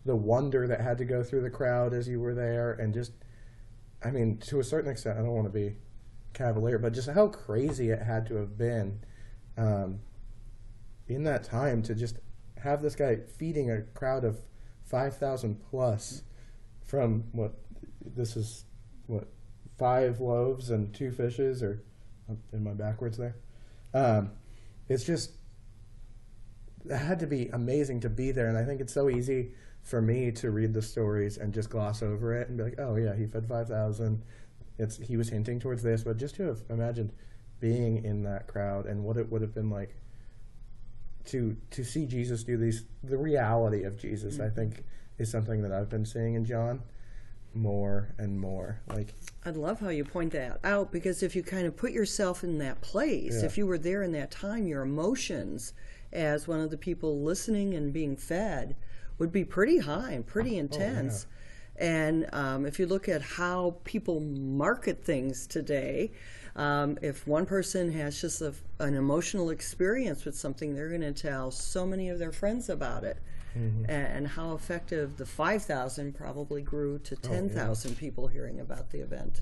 the 0.05 0.15
wonder 0.15 0.67
that 0.67 0.81
had 0.81 0.97
to 0.97 1.05
go 1.05 1.23
through 1.23 1.41
the 1.41 1.49
crowd 1.49 1.93
as 1.93 2.07
you 2.07 2.19
were 2.19 2.33
there, 2.33 2.73
and 2.73 2.93
just 2.93 3.13
I 4.03 4.11
mean 4.11 4.37
to 4.37 4.59
a 4.59 4.63
certain 4.63 4.91
extent, 4.91 5.17
I 5.17 5.21
don't 5.21 5.31
want 5.31 5.47
to 5.47 5.53
be 5.53 5.75
cavalier, 6.33 6.77
but 6.77 6.93
just 6.93 7.09
how 7.09 7.27
crazy 7.27 7.89
it 7.89 8.01
had 8.01 8.25
to 8.27 8.35
have 8.35 8.57
been 8.57 8.99
um, 9.57 9.99
in 11.07 11.23
that 11.23 11.43
time 11.43 11.81
to 11.83 11.95
just 11.95 12.17
have 12.61 12.81
this 12.81 12.95
guy 12.95 13.17
feeding 13.37 13.71
a 13.71 13.81
crowd 13.81 14.23
of 14.23 14.39
five 14.85 15.17
thousand 15.17 15.61
plus 15.69 16.23
from 16.85 17.25
what 17.31 17.53
this 18.15 18.35
is 18.35 18.65
what 19.07 19.27
five 19.77 20.19
loaves 20.19 20.69
and 20.69 20.93
two 20.93 21.11
fishes 21.11 21.61
or 21.61 21.83
am 22.53 22.67
I 22.67 22.73
backwards 22.73 23.17
there? 23.17 23.35
Um, 23.93 24.31
it's 24.87 25.03
just 25.03 25.31
it 26.85 26.97
had 26.97 27.19
to 27.19 27.27
be 27.27 27.49
amazing 27.49 28.01
to 28.01 28.09
be 28.09 28.31
there, 28.31 28.47
and 28.47 28.57
I 28.57 28.63
think 28.63 28.81
it's 28.81 28.93
so 28.93 29.09
easy 29.09 29.51
for 29.81 30.01
me 30.01 30.31
to 30.31 30.51
read 30.51 30.73
the 30.73 30.81
stories 30.81 31.37
and 31.37 31.53
just 31.53 31.69
gloss 31.69 32.01
over 32.03 32.33
it 32.35 32.49
and 32.49 32.57
be 32.57 32.63
like, 32.63 32.79
oh 32.79 32.95
yeah, 32.95 33.15
he 33.15 33.25
fed 33.25 33.47
five 33.47 33.67
thousand. 33.67 34.23
It's 34.77 34.97
he 34.97 35.17
was 35.17 35.29
hinting 35.29 35.59
towards 35.59 35.83
this, 35.83 36.03
but 36.03 36.17
just 36.17 36.35
to 36.35 36.43
have 36.43 36.61
imagined 36.69 37.11
being 37.59 38.03
in 38.05 38.23
that 38.23 38.47
crowd 38.47 38.85
and 38.85 39.03
what 39.03 39.17
it 39.17 39.29
would 39.29 39.41
have 39.41 39.53
been 39.53 39.69
like 39.69 39.95
to 41.25 41.57
to 41.71 41.83
see 41.83 42.05
Jesus 42.05 42.43
do 42.43 42.57
these 42.57 42.83
the 43.03 43.17
reality 43.17 43.83
of 43.83 43.97
Jesus, 43.97 44.39
I 44.39 44.49
think 44.49 44.83
is 45.17 45.29
something 45.29 45.61
that 45.63 45.71
I've 45.71 45.89
been 45.89 46.05
seeing 46.05 46.35
in 46.35 46.45
John 46.45 46.81
more 47.53 48.13
and 48.17 48.39
more. 48.39 48.79
Like 48.87 49.13
I 49.45 49.49
love 49.51 49.79
how 49.79 49.89
you 49.89 50.03
point 50.05 50.33
that 50.33 50.59
out 50.63 50.91
because 50.91 51.23
if 51.23 51.35
you 51.35 51.43
kind 51.43 51.65
of 51.67 51.75
put 51.75 51.91
yourself 51.91 52.43
in 52.43 52.57
that 52.59 52.81
place, 52.81 53.39
Yeah. 53.39 53.45
if 53.45 53.57
you 53.57 53.65
were 53.67 53.77
there 53.77 54.03
in 54.03 54.11
that 54.13 54.31
time, 54.31 54.67
your 54.67 54.81
emotions 54.81 55.73
as 56.11 56.47
one 56.47 56.59
of 56.59 56.69
the 56.71 56.77
people 56.77 57.21
listening 57.21 57.73
and 57.73 57.93
being 57.93 58.15
fed 58.15 58.75
would 59.17 59.31
be 59.31 59.43
pretty 59.43 59.79
high 59.79 60.11
and 60.11 60.25
pretty 60.25 60.57
intense. 60.57 61.27
And 61.75 62.27
um, 62.33 62.65
if 62.65 62.77
you 62.79 62.85
look 62.87 63.07
at 63.07 63.21
how 63.21 63.77
people 63.83 64.19
market 64.19 65.03
things 65.03 65.47
today, 65.47 66.11
um, 66.55 66.97
if 67.01 67.25
one 67.25 67.45
person 67.45 67.91
has 67.93 68.19
just 68.19 68.41
a, 68.41 68.53
an 68.79 68.95
emotional 68.95 69.49
experience 69.49 70.25
with 70.25 70.35
something, 70.37 70.75
they're 70.75 70.89
going 70.89 71.01
to 71.01 71.13
tell 71.13 71.51
so 71.51 71.85
many 71.85 72.09
of 72.09 72.19
their 72.19 72.31
friends 72.33 72.69
about 72.69 73.03
it. 73.05 73.17
Mm-hmm. 73.57 73.85
A- 73.85 73.93
And, 73.93 74.27
how 74.27 74.53
effective 74.53 75.17
the 75.17 75.25
5,000 75.25 76.13
probably 76.13 76.61
grew 76.61 76.99
to 76.99 77.15
10,000 77.15 77.97
people 77.97 78.27
hearing 78.27 78.59
about 78.59 78.91
the 78.91 78.99
event. 78.99 79.41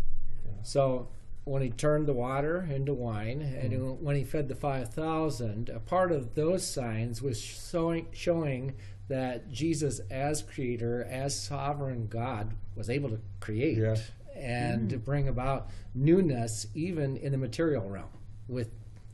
So 0.63 1.09
when 1.43 1.61
he 1.61 1.69
turned 1.69 2.07
the 2.07 2.13
water 2.13 2.67
into 2.69 2.93
wine 2.93 3.41
and 3.41 3.71
mm-hmm. 3.71 4.03
when 4.03 4.15
he 4.15 4.23
fed 4.23 4.47
the 4.49 4.55
5,000, 4.55 5.69
a 5.69 5.79
part 5.79 6.11
of 6.11 6.35
those 6.35 6.65
signs 6.65 7.21
was 7.21 7.39
showing, 7.39 8.07
showing 8.11 8.75
that 9.07 9.49
Jesus, 9.49 9.99
as 10.11 10.41
creator, 10.41 11.07
as 11.09 11.39
sovereign 11.39 12.07
God, 12.07 12.53
was 12.75 12.89
able 12.89 13.09
to 13.09 13.19
create 13.39 13.77
Yeah. 13.77 13.95
and 14.35 14.89
to 14.89 14.97
mm-hmm. 14.97 15.05
bring 15.05 15.27
about 15.29 15.69
newness 15.95 16.67
even 16.73 17.15
in 17.17 17.31
the 17.31 17.37
material 17.37 17.89
realm 17.89 18.09
with 18.47 18.69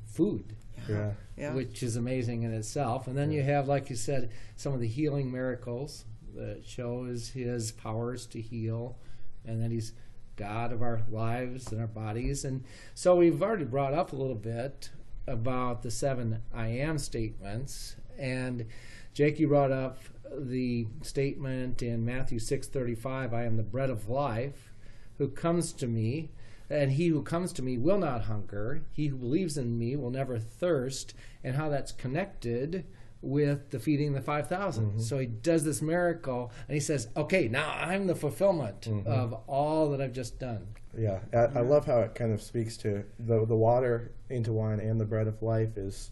food. 0.05 0.55
Yeah. 0.87 1.11
Yeah. 1.37 1.53
which 1.53 1.83
is 1.83 1.95
amazing 1.95 2.43
in 2.43 2.53
itself. 2.53 3.07
And 3.07 3.17
then 3.17 3.31
you 3.31 3.43
have, 3.43 3.67
like 3.67 3.89
you 3.89 3.95
said, 3.95 4.31
some 4.55 4.73
of 4.73 4.79
the 4.79 4.87
healing 4.87 5.31
miracles 5.31 6.05
that 6.35 6.63
shows 6.65 7.29
his 7.29 7.71
powers 7.71 8.25
to 8.27 8.41
heal, 8.41 8.97
and 9.45 9.61
that 9.61 9.71
he's 9.71 9.93
God 10.35 10.71
of 10.71 10.81
our 10.81 11.01
lives 11.09 11.71
and 11.71 11.79
our 11.79 11.87
bodies. 11.87 12.43
And 12.43 12.63
so 12.95 13.15
we've 13.15 13.41
already 13.41 13.65
brought 13.65 13.93
up 13.93 14.13
a 14.13 14.15
little 14.15 14.35
bit 14.35 14.89
about 15.27 15.83
the 15.83 15.91
seven 15.91 16.41
I 16.53 16.67
am 16.67 16.97
statements. 16.97 17.95
And 18.17 18.65
Jake, 19.13 19.39
you 19.39 19.47
brought 19.47 19.71
up 19.71 19.99
the 20.35 20.87
statement 21.03 21.83
in 21.83 22.03
Matthew 22.03 22.39
six 22.39 22.67
thirty 22.67 22.95
five, 22.95 23.33
I 23.33 23.43
am 23.43 23.57
the 23.57 23.63
bread 23.63 23.91
of 23.91 24.09
life, 24.09 24.73
who 25.19 25.27
comes 25.27 25.71
to 25.73 25.87
me 25.87 26.31
and 26.69 26.91
he 26.93 27.07
who 27.07 27.21
comes 27.23 27.51
to 27.53 27.61
me 27.61 27.77
will 27.77 27.97
not 27.97 28.23
hunger. 28.25 28.81
He 28.91 29.07
who 29.07 29.17
believes 29.17 29.57
in 29.57 29.77
me 29.77 29.95
will 29.95 30.09
never 30.11 30.39
thirst. 30.39 31.13
And 31.43 31.55
how 31.55 31.69
that's 31.69 31.91
connected 31.91 32.85
with 33.21 33.69
the 33.69 33.79
feeding 33.79 34.13
the 34.13 34.21
5,000. 34.21 34.99
So 34.99 35.17
he 35.17 35.25
does 35.27 35.63
this 35.63 35.81
miracle 35.81 36.51
and 36.67 36.73
he 36.75 36.79
says, 36.81 37.07
Okay, 37.15 37.47
now 37.47 37.71
I'm 37.71 38.07
the 38.07 38.15
fulfillment 38.15 38.87
of 39.05 39.33
all 39.47 39.89
that 39.91 40.01
I've 40.01 40.11
just 40.13 40.39
done. 40.39 40.67
Yeah, 40.97 41.19
I, 41.33 41.37
I 41.37 41.61
love 41.61 41.85
how 41.85 41.99
it 42.01 42.15
kind 42.15 42.31
of 42.33 42.41
speaks 42.41 42.77
to 42.77 43.03
the 43.19 43.45
the 43.45 43.55
water 43.55 44.11
into 44.29 44.51
wine 44.53 44.79
and 44.79 44.99
the 45.01 45.05
bread 45.05 45.27
of 45.27 45.41
life 45.41 45.77
is. 45.77 46.11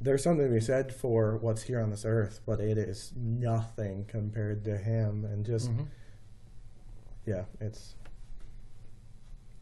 There's 0.00 0.22
something 0.22 0.46
to 0.46 0.52
be 0.52 0.60
said 0.60 0.94
for 0.94 1.36
what's 1.36 1.62
here 1.62 1.78
on 1.80 1.90
this 1.90 2.04
earth, 2.06 2.40
but 2.46 2.58
it 2.60 2.78
is 2.78 3.12
nothing 3.14 4.06
compared 4.08 4.64
to 4.64 4.78
Him, 4.78 5.24
and 5.26 5.44
just 5.44 5.70
Mhm. 5.70 5.86
yeah, 7.26 7.44
it's 7.60 7.94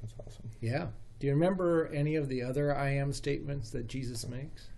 that's 0.01 0.15
awesome. 0.19 0.51
Yeah. 0.61 0.89
Do 1.19 1.27
you 1.27 1.33
remember 1.35 1.89
any 1.93 2.15
of 2.15 2.29
the 2.29 2.43
other 2.43 2.75
I 2.75 2.91
am 2.91 3.13
statements 3.13 3.71
that 3.71 3.89
Jesus 3.89 4.27
makes? 4.29 4.69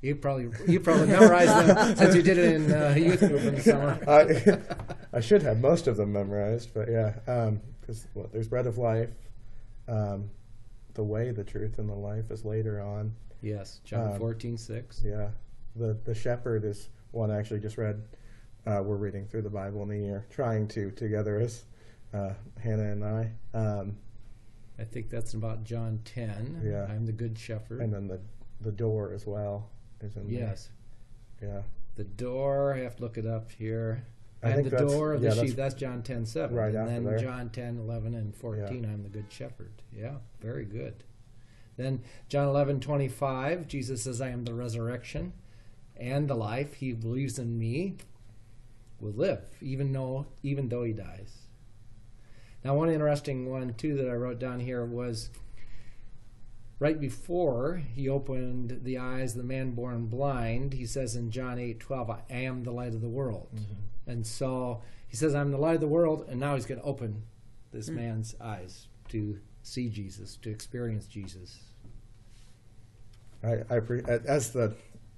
You 0.00 0.14
probably 0.16 0.48
you 0.72 0.80
probably 0.80 1.06
memorized 1.18 1.50
them 1.68 1.96
since 1.96 2.14
you 2.14 2.22
did 2.22 2.38
it 2.38 2.54
in 2.54 2.72
uh, 2.72 2.94
youth 2.96 3.20
group 3.20 3.42
in 3.42 3.54
the 3.56 3.62
summer. 3.62 3.98
I 5.12 5.16
I 5.16 5.20
should 5.20 5.42
have 5.42 5.60
most 5.60 5.86
of 5.88 5.96
them 5.96 6.12
memorized, 6.12 6.72
but 6.72 6.88
yeah, 6.88 7.14
because 7.80 8.06
what 8.14 8.32
there's 8.32 8.48
bread 8.48 8.66
of 8.66 8.78
life, 8.78 9.10
um, 9.88 10.30
the 10.94 11.02
way, 11.02 11.30
the 11.32 11.44
truth, 11.44 11.78
and 11.78 11.88
the 11.88 11.94
life 11.94 12.30
is 12.30 12.44
later 12.44 12.80
on. 12.80 13.12
Yes, 13.42 13.80
John 13.84 14.12
Um, 14.12 14.18
fourteen 14.18 14.56
six. 14.56 15.02
Yeah, 15.04 15.30
the 15.74 15.98
the 16.04 16.14
shepherd 16.14 16.64
is 16.64 16.88
one 17.10 17.30
I 17.30 17.38
actually 17.38 17.60
just 17.60 17.78
read. 17.78 18.02
Uh, 18.66 18.82
we're 18.84 18.96
reading 18.96 19.26
through 19.26 19.42
the 19.42 19.50
Bible 19.50 19.82
in 19.84 19.90
a 19.92 19.94
year, 19.94 20.26
trying 20.30 20.68
to 20.68 20.90
together 20.92 21.38
as 21.40 21.64
uh, 22.12 22.34
Hannah 22.62 22.92
and 22.92 23.04
I. 23.04 23.32
Um, 23.54 23.96
I 24.78 24.84
think 24.84 25.10
that's 25.10 25.34
about 25.34 25.64
John 25.64 26.00
10. 26.04 26.62
Yeah. 26.64 26.86
I'm 26.88 27.04
the 27.06 27.12
good 27.12 27.38
shepherd. 27.38 27.80
and 27.80 27.92
then 27.92 28.08
the 28.08 28.20
the 28.60 28.72
door 28.72 29.12
as 29.12 29.24
well 29.26 29.70
is 30.00 30.16
in 30.16 30.28
there. 30.28 30.48
yes. 30.48 30.70
Yeah. 31.40 31.62
The 31.94 32.04
door, 32.04 32.74
I 32.74 32.80
have 32.80 32.96
to 32.96 33.02
look 33.02 33.16
it 33.18 33.26
up 33.26 33.50
here. 33.52 34.04
I 34.42 34.52
think 34.52 34.64
the 34.64 34.70
that's- 34.70 34.90
door 34.92 35.12
of 35.14 35.20
the 35.20 35.28
that's 35.28 35.40
sheep. 35.40 35.56
That's 35.56 35.74
John 35.74 36.02
10 36.02 36.26
7. 36.26 36.56
right 36.56 36.74
and 36.74 36.88
then 36.88 37.04
there. 37.04 37.18
John 37.18 37.50
10, 37.50 37.78
11, 37.78 38.14
and 38.14 38.34
14, 38.34 38.84
I'm 38.84 39.02
the 39.02 39.08
good 39.08 39.26
shepherd. 39.30 39.72
Yeah, 39.92 40.16
very 40.40 40.64
good. 40.64 41.04
Then 41.76 42.02
John 42.28 42.48
11 42.48 42.80
25, 42.80 43.68
Jesus 43.68 44.02
says, 44.02 44.20
I 44.20 44.30
am 44.30 44.44
the 44.44 44.54
resurrection 44.54 45.32
and 45.96 46.28
the 46.28 46.34
life. 46.34 46.74
He 46.74 46.92
believes 46.92 47.38
in 47.38 47.58
me 47.58 47.96
will 49.00 49.12
live, 49.12 49.44
even 49.60 49.92
though, 49.92 50.26
even 50.42 50.68
though 50.68 50.82
he 50.82 50.92
dies. 50.92 51.46
Now, 52.64 52.74
one 52.74 52.90
interesting 52.90 53.50
one, 53.50 53.74
too, 53.74 53.94
that 53.96 54.08
I 54.08 54.14
wrote 54.14 54.38
down 54.38 54.60
here 54.60 54.84
was 54.84 55.30
right 56.80 57.00
before 57.00 57.82
he 57.94 58.08
opened 58.08 58.80
the 58.82 58.98
eyes 58.98 59.32
of 59.32 59.38
the 59.38 59.44
man 59.44 59.72
born 59.72 60.06
blind, 60.06 60.72
he 60.72 60.86
says 60.86 61.16
in 61.16 61.30
John 61.30 61.58
8 61.58 61.80
12, 61.80 62.10
I 62.10 62.20
am 62.30 62.64
the 62.64 62.72
light 62.72 62.94
of 62.94 63.00
the 63.00 63.08
world. 63.08 63.48
Mm-hmm. 63.54 64.10
And 64.10 64.26
so 64.26 64.82
he 65.08 65.16
says, 65.16 65.34
I'm 65.34 65.50
the 65.50 65.58
light 65.58 65.76
of 65.76 65.80
the 65.80 65.88
world, 65.88 66.26
and 66.28 66.40
now 66.40 66.54
he's 66.54 66.66
going 66.66 66.80
to 66.80 66.86
open 66.86 67.22
this 67.72 67.88
hmm. 67.88 67.96
man's 67.96 68.34
eyes 68.40 68.88
to 69.10 69.38
see 69.62 69.88
Jesus, 69.88 70.36
to 70.42 70.50
experience 70.50 71.06
Jesus. 71.06 71.60
I, 73.42 73.58
I 73.70 73.80
pre- 73.80 74.02
as 74.04 74.50
the 74.52 74.74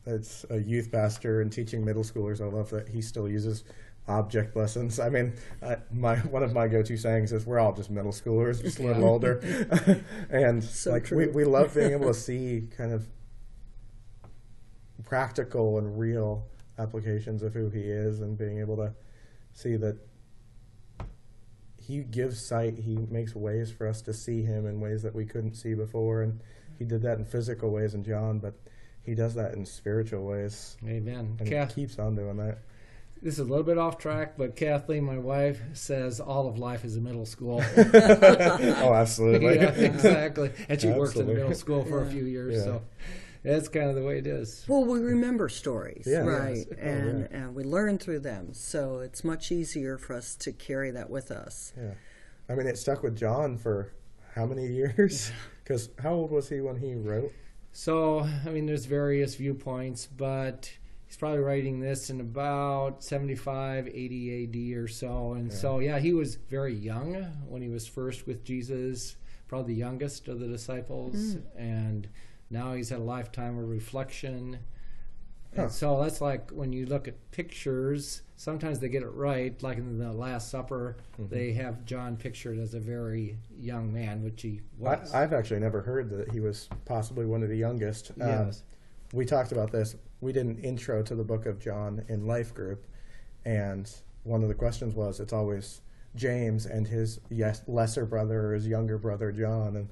as 0.06 0.46
a 0.50 0.58
youth 0.58 0.90
pastor 0.90 1.40
and 1.40 1.52
teaching 1.52 1.84
middle 1.84 2.02
schoolers, 2.02 2.40
I 2.40 2.46
love 2.46 2.70
that 2.70 2.88
he 2.88 3.02
still 3.02 3.28
uses 3.28 3.64
object 4.10 4.56
lessons. 4.56 4.98
I 5.00 5.08
mean, 5.08 5.34
I, 5.62 5.76
my 5.90 6.16
one 6.16 6.42
of 6.42 6.52
my 6.52 6.68
go-to 6.68 6.96
sayings 6.96 7.32
is, 7.32 7.46
"We're 7.46 7.58
all 7.60 7.72
just 7.72 7.90
middle 7.90 8.12
schoolers, 8.12 8.62
just 8.62 8.78
a 8.78 8.82
little 8.82 9.04
older," 9.04 9.38
and 10.30 10.62
So 10.80 10.90
like 10.90 11.04
we 11.04 11.24
true. 11.24 11.32
we 11.32 11.44
love 11.44 11.74
being 11.74 11.92
able 11.92 12.08
to 12.08 12.14
see 12.28 12.68
kind 12.76 12.92
of 12.92 13.06
practical 15.04 15.78
and 15.78 15.98
real 15.98 16.46
applications 16.78 17.42
of 17.42 17.54
who 17.54 17.70
he 17.70 17.80
is, 17.82 18.20
and 18.20 18.36
being 18.36 18.58
able 18.58 18.76
to 18.76 18.92
see 19.52 19.76
that 19.76 19.96
he 21.78 22.02
gives 22.02 22.44
sight. 22.44 22.78
He 22.78 22.96
makes 23.10 23.34
ways 23.34 23.70
for 23.70 23.86
us 23.86 24.02
to 24.02 24.12
see 24.12 24.42
him 24.42 24.66
in 24.66 24.80
ways 24.80 25.02
that 25.02 25.14
we 25.14 25.24
couldn't 25.24 25.54
see 25.54 25.74
before, 25.74 26.22
and 26.22 26.40
he 26.78 26.84
did 26.84 27.02
that 27.02 27.18
in 27.18 27.24
physical 27.24 27.70
ways 27.70 27.94
in 27.94 28.04
John, 28.04 28.38
but 28.38 28.54
he 29.02 29.14
does 29.14 29.34
that 29.34 29.54
in 29.54 29.64
spiritual 29.66 30.24
ways, 30.24 30.76
Amen. 30.86 31.36
and 31.40 31.48
Kath, 31.48 31.74
he 31.74 31.82
keeps 31.82 31.98
on 31.98 32.14
doing 32.16 32.36
that. 32.36 32.58
This 33.22 33.34
is 33.34 33.40
a 33.40 33.44
little 33.44 33.64
bit 33.64 33.76
off 33.78 33.98
track, 33.98 34.38
but 34.38 34.56
Kathleen, 34.56 35.04
my 35.04 35.18
wife, 35.18 35.60
says 35.74 36.20
all 36.20 36.48
of 36.48 36.58
life 36.58 36.84
is 36.84 36.96
a 36.96 37.00
middle 37.00 37.26
school. 37.26 37.62
oh, 37.76 38.94
absolutely. 38.94 39.56
yeah, 39.56 39.70
exactly. 39.72 40.50
And 40.68 40.80
she 40.80 40.88
worked 40.88 41.16
in 41.16 41.22
Absolutely. 41.22 41.34
middle 41.34 41.54
school 41.54 41.84
for 41.84 42.02
a 42.02 42.06
few 42.06 42.24
years, 42.24 42.56
Yeah. 42.56 42.64
so 42.64 42.82
that's 43.42 43.68
kind 43.68 43.88
of 43.90 43.94
the 43.96 44.02
way 44.02 44.18
it 44.18 44.26
is. 44.26 44.64
Well, 44.68 44.84
we 44.84 45.00
remember 45.00 45.48
stories, 45.48 46.04
Yeah. 46.06 46.20
right? 46.20 46.66
Yes. 46.70 46.78
Oh, 46.82 46.86
and, 46.86 47.28
and 47.30 47.54
we 47.54 47.64
learn 47.64 47.98
through 47.98 48.20
them. 48.20 48.52
So 48.54 49.00
it's 49.00 49.22
much 49.24 49.52
easier 49.52 49.98
for 49.98 50.14
us 50.14 50.34
to 50.36 50.52
carry 50.52 50.90
that 50.92 51.10
with 51.10 51.30
us. 51.30 51.72
Yeah. 51.76 51.94
I 52.48 52.54
mean, 52.54 52.66
it 52.66 52.78
stuck 52.78 53.02
with 53.02 53.16
John 53.16 53.56
for 53.58 53.92
how 54.34 54.46
many 54.46 54.66
years? 54.66 55.30
Because 55.62 55.90
how 56.02 56.14
old 56.14 56.30
was 56.32 56.48
he 56.48 56.60
when 56.60 56.76
he 56.76 56.94
wrote? 56.94 57.32
So, 57.72 58.20
I 58.44 58.48
mean, 58.50 58.66
there's 58.66 58.86
various 58.86 59.36
viewpoints, 59.36 60.06
but 60.06 60.72
he's 61.10 61.16
probably 61.16 61.40
writing 61.40 61.80
this 61.80 62.08
in 62.08 62.20
about 62.20 63.02
75, 63.02 63.88
80 63.88 64.44
AD 64.44 64.78
or 64.78 64.86
so. 64.86 65.32
And 65.32 65.50
Yeah. 65.50 65.56
so, 65.56 65.78
yeah, 65.80 65.98
he 65.98 66.12
was 66.12 66.36
very 66.36 66.72
young 66.72 67.14
when 67.48 67.62
he 67.62 67.68
was 67.68 67.84
first 67.84 68.28
with 68.28 68.44
Jesus, 68.44 69.16
probably 69.48 69.74
the 69.74 69.80
youngest 69.80 70.28
of 70.28 70.38
the 70.38 70.46
disciples. 70.46 71.36
And 71.56 72.08
now 72.48 72.74
he's 72.74 72.90
had 72.90 73.00
a 73.00 73.02
lifetime 73.02 73.58
of 73.58 73.68
reflection. 73.68 74.58
Huh. 75.56 75.62
And 75.62 75.72
so 75.72 76.00
that's 76.00 76.20
like 76.20 76.50
when 76.52 76.72
you 76.72 76.86
look 76.86 77.08
at 77.08 77.32
pictures, 77.32 78.22
sometimes 78.36 78.78
they 78.78 78.88
get 78.88 79.02
it 79.02 79.08
right. 79.08 79.60
Like 79.64 79.78
in 79.78 79.98
the 79.98 80.12
Last 80.12 80.48
Supper, 80.48 80.96
Mm-hmm. 81.20 81.34
they 81.34 81.52
have 81.54 81.84
John 81.86 82.16
pictured 82.16 82.56
as 82.60 82.74
a 82.74 82.78
very 82.78 83.36
young 83.58 83.92
man, 83.92 84.22
which 84.22 84.42
he 84.42 84.60
was. 84.78 85.12
I, 85.12 85.24
I've 85.24 85.32
actually 85.32 85.58
never 85.58 85.80
heard 85.82 86.08
that 86.10 86.30
he 86.30 86.38
was 86.38 86.68
possibly 86.84 87.26
one 87.26 87.42
of 87.42 87.48
the 87.48 87.56
youngest. 87.58 88.12
Um, 88.12 88.28
yes. 88.28 88.62
we 89.12 89.24
talked 89.24 89.50
about 89.50 89.72
this. 89.72 89.96
We 90.20 90.32
did 90.32 90.46
an 90.46 90.58
intro 90.58 91.02
to 91.02 91.14
the 91.14 91.24
book 91.24 91.46
of 91.46 91.58
John 91.58 92.04
in 92.08 92.26
Life 92.26 92.54
Group, 92.54 92.84
and 93.44 93.90
one 94.24 94.42
of 94.42 94.48
the 94.48 94.54
questions 94.54 94.94
was 94.94 95.20
it's 95.20 95.32
always 95.32 95.80
James 96.14 96.66
and 96.66 96.86
his 96.86 97.20
yes, 97.30 97.62
lesser 97.66 98.04
brother 98.04 98.48
or 98.48 98.54
his 98.54 98.66
younger 98.66 98.98
brother 98.98 99.32
John, 99.32 99.76
and 99.76 99.88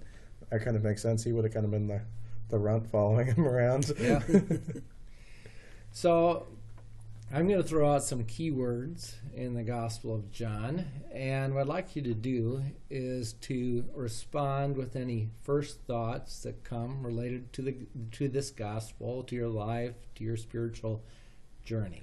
that 0.50 0.62
kind 0.62 0.76
of 0.76 0.84
makes 0.84 1.02
sense. 1.02 1.24
He 1.24 1.32
would 1.32 1.44
have 1.44 1.54
kind 1.54 1.64
of 1.64 1.70
been 1.70 1.88
the 1.88 2.02
the 2.50 2.58
runt 2.58 2.90
following 2.90 3.26
him 3.34 3.46
around. 3.46 3.92
Yeah. 4.00 4.22
so 5.92 6.46
I'm 7.30 7.46
going 7.46 7.60
to 7.60 7.68
throw 7.68 7.92
out 7.92 8.02
some 8.04 8.24
keywords 8.24 9.12
in 9.34 9.52
the 9.52 9.62
Gospel 9.62 10.14
of 10.14 10.30
John, 10.30 10.86
and 11.12 11.54
what 11.54 11.60
I'd 11.60 11.66
like 11.66 11.94
you 11.94 12.00
to 12.00 12.14
do 12.14 12.62
is 12.88 13.34
to 13.34 13.84
respond 13.94 14.78
with 14.78 14.96
any 14.96 15.28
first 15.42 15.82
thoughts 15.82 16.42
that 16.44 16.64
come 16.64 17.02
related 17.04 17.52
to 17.52 17.62
the 17.62 17.76
to 18.12 18.28
this 18.28 18.50
gospel, 18.50 19.22
to 19.24 19.34
your 19.34 19.48
life, 19.48 19.92
to 20.14 20.24
your 20.24 20.38
spiritual 20.38 21.04
journey. 21.64 22.02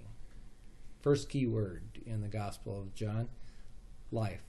First 1.01 1.27
keyword 1.27 1.81
in 2.05 2.21
the 2.21 2.27
Gospel 2.27 2.79
of 2.79 2.93
John, 2.93 3.27
life. 4.11 4.43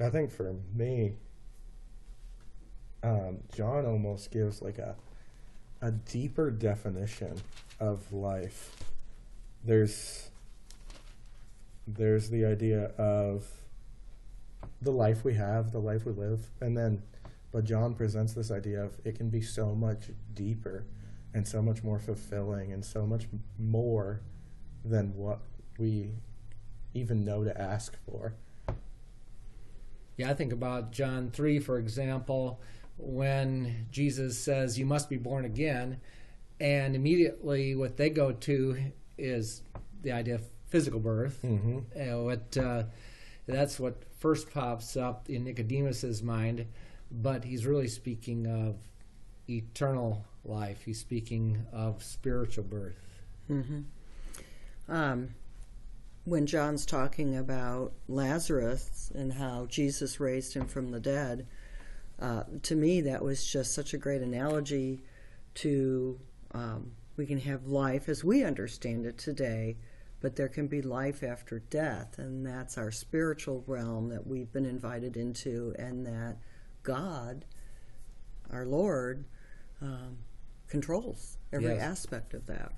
I 0.00 0.08
think 0.08 0.30
for 0.30 0.54
me, 0.74 1.16
um, 3.02 3.40
John 3.54 3.84
almost 3.84 4.30
gives 4.30 4.62
like 4.62 4.78
a 4.78 4.96
a 5.84 5.90
deeper 5.90 6.50
definition 6.50 7.36
of 7.78 8.10
life. 8.10 8.74
There's 9.62 10.30
there's 11.86 12.30
the 12.30 12.46
idea 12.46 12.86
of 12.96 13.46
the 14.80 14.90
life 14.90 15.24
we 15.24 15.34
have, 15.34 15.72
the 15.72 15.78
life 15.78 16.06
we 16.06 16.12
live, 16.12 16.46
and 16.62 16.74
then 16.74 17.02
but 17.52 17.64
John 17.64 17.94
presents 17.94 18.32
this 18.32 18.50
idea 18.50 18.82
of 18.82 18.96
it 19.04 19.16
can 19.18 19.28
be 19.28 19.42
so 19.42 19.74
much 19.74 20.06
deeper 20.32 20.86
and 21.34 21.46
so 21.46 21.60
much 21.60 21.84
more 21.84 21.98
fulfilling 21.98 22.72
and 22.72 22.82
so 22.82 23.06
much 23.06 23.28
more 23.58 24.22
than 24.86 25.14
what 25.14 25.40
we 25.78 26.12
even 26.94 27.26
know 27.26 27.44
to 27.44 27.60
ask 27.60 27.94
for. 28.06 28.32
Yeah, 30.16 30.30
I 30.30 30.34
think 30.34 30.52
about 30.52 30.92
John 30.92 31.30
3, 31.30 31.58
for 31.58 31.76
example, 31.76 32.60
when 32.96 33.86
Jesus 33.90 34.38
says, 34.38 34.78
You 34.78 34.86
must 34.86 35.08
be 35.08 35.16
born 35.16 35.44
again. 35.44 36.00
And 36.60 36.94
immediately 36.94 37.74
what 37.74 37.96
they 37.96 38.10
go 38.10 38.32
to 38.32 38.92
is 39.18 39.62
the 40.02 40.12
idea 40.12 40.36
of 40.36 40.44
physical 40.68 41.00
birth. 41.00 41.40
Mm-hmm. 41.44 41.78
And 41.96 42.24
what, 42.24 42.56
uh, 42.56 42.84
that's 43.46 43.78
what 43.78 44.02
first 44.18 44.52
pops 44.52 44.96
up 44.96 45.28
in 45.28 45.44
Nicodemus's 45.44 46.22
mind. 46.22 46.66
But 47.10 47.44
he's 47.44 47.66
really 47.66 47.88
speaking 47.88 48.46
of 48.46 48.76
eternal 49.48 50.24
life, 50.44 50.82
he's 50.84 51.00
speaking 51.00 51.66
of 51.72 52.02
spiritual 52.02 52.64
birth. 52.64 52.98
hmm 53.46 53.80
Um, 54.88 55.34
when 56.24 56.46
John's 56.46 56.86
talking 56.86 57.36
about 57.36 57.92
Lazarus 58.08 59.12
and 59.14 59.34
how 59.34 59.66
Jesus 59.66 60.20
raised 60.20 60.54
him 60.54 60.66
from 60.66 60.90
the 60.90 61.00
dead, 61.00 61.46
uh, 62.20 62.44
to 62.62 62.74
me 62.76 63.00
that 63.02 63.22
was 63.22 63.44
just 63.44 63.74
such 63.74 63.94
a 63.94 63.98
great 63.98 64.22
analogy 64.22 65.02
to 65.54 66.18
um, 66.52 66.92
we 67.16 67.26
can 67.26 67.38
have 67.40 67.66
life 67.66 68.08
as 68.08 68.24
we 68.24 68.42
understand 68.44 69.06
it 69.06 69.18
today, 69.18 69.76
but 70.20 70.36
there 70.36 70.48
can 70.48 70.66
be 70.66 70.82
life 70.82 71.22
after 71.22 71.58
death, 71.60 72.18
and 72.18 72.44
that's 72.46 72.76
our 72.78 72.90
spiritual 72.90 73.62
realm 73.66 74.08
that 74.08 74.26
we've 74.26 74.52
been 74.52 74.66
invited 74.66 75.16
into, 75.16 75.74
and 75.78 76.06
that 76.06 76.38
God, 76.82 77.44
our 78.50 78.66
Lord, 78.66 79.24
um, 79.80 80.18
controls 80.68 81.38
every 81.52 81.74
Yes. 81.74 81.82
aspect 81.82 82.34
of 82.34 82.46
that. 82.46 82.72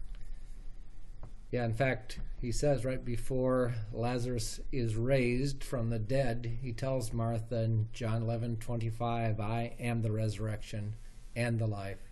Yeah, 1.51 1.65
in 1.65 1.75
fact, 1.75 2.19
he 2.41 2.51
says 2.51 2.85
right 2.85 3.05
before 3.05 3.75
Lazarus 3.93 4.61
is 4.73 4.97
raised 4.97 5.63
from 5.63 5.91
the 5.91 5.99
dead, 5.99 6.59
he 6.61 6.73
tells 6.73 7.13
Martha 7.13 7.63
in 7.63 7.89
John 7.93 8.23
11 8.23 8.57
25, 8.57 9.41
I 9.41 9.75
am 9.79 10.03
the 10.03 10.13
resurrection 10.13 10.95
and 11.37 11.59
the 11.59 11.67
life. 11.67 12.11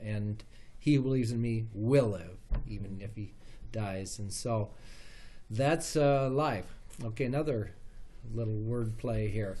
And 0.00 0.42
he 0.78 0.94
who 0.94 1.02
believes 1.02 1.32
in 1.32 1.42
me 1.42 1.66
will 1.74 2.10
live, 2.10 2.38
even 2.68 3.00
if 3.00 3.16
he 3.16 3.32
dies. 3.72 4.18
And 4.20 4.32
so 4.32 4.70
that's 5.50 5.96
uh, 5.96 6.28
life. 6.30 6.66
Okay, 7.02 7.24
another 7.24 7.72
little 8.32 8.54
word 8.54 8.96
play 8.98 9.28
here. 9.28 9.56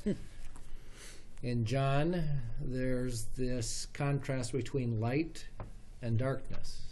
in 1.42 1.64
John, 1.64 2.22
there's 2.60 3.24
this 3.36 3.86
contrast 3.92 4.52
between 4.52 5.00
light 5.00 5.46
and 6.00 6.16
darkness. 6.16 6.85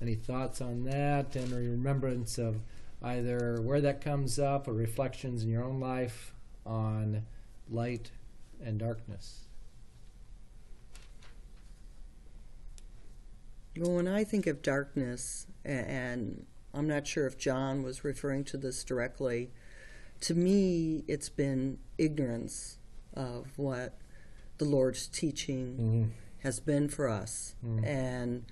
Any 0.00 0.14
thoughts 0.14 0.60
on 0.60 0.84
that 0.84 1.36
and 1.36 1.52
remembrance 1.52 2.38
of 2.38 2.60
either 3.02 3.60
where 3.60 3.80
that 3.80 4.00
comes 4.00 4.38
up 4.38 4.66
or 4.66 4.72
reflections 4.72 5.42
in 5.42 5.50
your 5.50 5.62
own 5.64 5.78
life 5.80 6.34
on 6.64 7.22
light 7.70 8.10
and 8.64 8.78
darkness? 8.78 9.44
Well, 13.76 13.92
when 13.92 14.08
I 14.08 14.24
think 14.24 14.46
of 14.46 14.62
darkness, 14.62 15.46
and 15.64 16.46
I'm 16.74 16.88
not 16.88 17.06
sure 17.06 17.26
if 17.26 17.38
John 17.38 17.82
was 17.82 18.04
referring 18.04 18.44
to 18.44 18.56
this 18.56 18.82
directly, 18.84 19.50
to 20.22 20.34
me, 20.34 21.04
it's 21.08 21.28
been 21.28 21.78
ignorance 21.96 22.78
of 23.14 23.56
what 23.56 23.98
the 24.58 24.64
Lord's 24.64 25.06
teaching 25.06 25.76
Mm-hmm. 25.78 26.10
has 26.42 26.60
been 26.60 26.88
for 26.88 27.08
us. 27.08 27.54
Mm. 27.64 27.86
And 27.86 28.44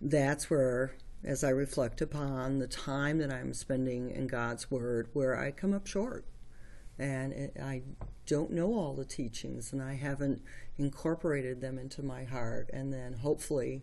that's 0.00 0.48
where, 0.48 0.92
as 1.22 1.44
I 1.44 1.50
reflect 1.50 2.00
upon 2.00 2.58
the 2.58 2.66
time 2.66 3.18
that 3.18 3.32
I'm 3.32 3.52
spending 3.52 4.10
in 4.10 4.26
God's 4.26 4.70
Word, 4.70 5.08
where 5.12 5.38
I 5.38 5.50
come 5.50 5.74
up 5.74 5.86
short. 5.86 6.24
And 6.98 7.32
it, 7.32 7.56
I 7.62 7.82
don't 8.26 8.50
know 8.50 8.74
all 8.74 8.94
the 8.94 9.04
teachings, 9.04 9.72
and 9.72 9.82
I 9.82 9.94
haven't 9.94 10.42
incorporated 10.78 11.60
them 11.60 11.78
into 11.78 12.02
my 12.02 12.24
heart. 12.24 12.70
And 12.72 12.92
then 12.92 13.14
hopefully, 13.14 13.82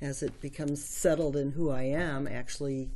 as 0.00 0.22
it 0.22 0.40
becomes 0.40 0.84
settled 0.84 1.36
in 1.36 1.52
who 1.52 1.70
I 1.70 1.84
am, 1.84 2.26
actually, 2.26 2.90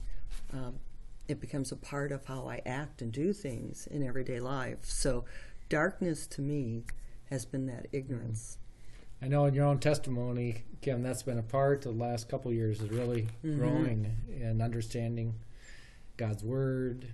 um, 0.53 0.81
it 1.29 1.41
becomes 1.41 1.73
a 1.73 1.77
part 1.77 2.13
of 2.13 2.25
how 2.25 2.47
I 2.49 2.63
act 2.65 3.03
and 3.03 3.13
do 3.13 3.33
things 3.33 3.87
in 3.87 4.07
everyday 4.07 4.41
life. 4.41 4.85
So, 4.85 5.25
darkness 5.69 6.27
to 6.29 6.41
me 6.41 6.85
has 7.31 7.45
been 7.45 7.67
that 7.67 7.87
ignorance. 7.93 8.59
I 9.23 9.29
know 9.29 9.47
in 9.47 9.55
your 9.55 9.65
own 9.67 9.79
testimony, 9.79 10.65
Kim, 10.83 11.03
that's 11.03 11.23
been 11.23 11.39
a 11.39 11.43
part 11.43 11.87
of 11.87 11.97
the 11.97 12.05
last 12.05 12.29
couple 12.29 12.51
of 12.51 12.57
years 12.57 12.81
is 12.81 12.91
really 12.91 13.29
Mhm. 13.43 13.59
growing 13.59 14.17
and 14.43 14.61
understanding 14.61 15.35
God's 16.17 16.45
word, 16.45 17.07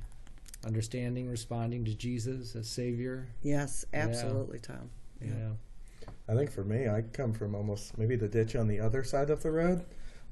understanding, 0.65 1.29
responding 1.29 1.85
to 1.85 1.95
Jesus 1.95 2.55
as 2.57 2.69
Savior. 2.69 3.29
Yes, 3.43 3.85
Yeah. 3.93 4.01
absolutely, 4.01 4.59
Tom. 4.59 4.91
Yeah. 5.21 5.29
Yeah. 5.37 5.53
I 6.29 6.35
think 6.35 6.51
for 6.51 6.65
me, 6.65 6.89
I 6.89 7.03
come 7.03 7.33
from 7.33 7.55
almost 7.55 7.97
maybe 7.99 8.17
the 8.17 8.29
ditch 8.29 8.57
on 8.57 8.67
the 8.69 8.81
other 8.81 9.05
side 9.05 9.31
of 9.31 9.43
the 9.43 9.51
road. 9.51 9.85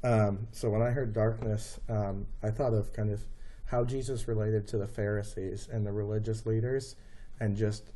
Um, 0.02 0.48
so 0.52 0.70
when 0.70 0.83
I 0.83 0.90
heard 0.90 1.12
darkness, 1.12 1.78
um, 1.88 2.26
I 2.42 2.50
thought 2.50 2.74
of 2.74 2.92
kind 2.92 3.11
of 3.11 3.24
how 3.66 3.85
Jesus 3.85 4.26
related 4.26 4.66
to 4.68 4.78
the 4.78 4.88
Pharisees 4.88 5.68
and 5.70 5.87
the 5.87 5.92
religious 5.92 6.46
leaders, 6.46 6.96
and 7.38 7.56
just 7.56 7.92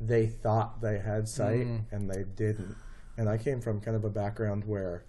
they 0.00 0.26
thought 0.26 0.80
they 0.80 0.98
had 0.98 1.28
sight 1.28 1.66
Mm. 1.66 1.84
and 1.92 2.10
they 2.10 2.24
didn't. 2.24 2.76
And 3.18 3.28
I 3.28 3.36
came 3.36 3.60
from 3.60 3.80
kind 3.80 3.96
of 3.96 4.04
a 4.04 4.10
background 4.10 4.64
where 4.64 5.04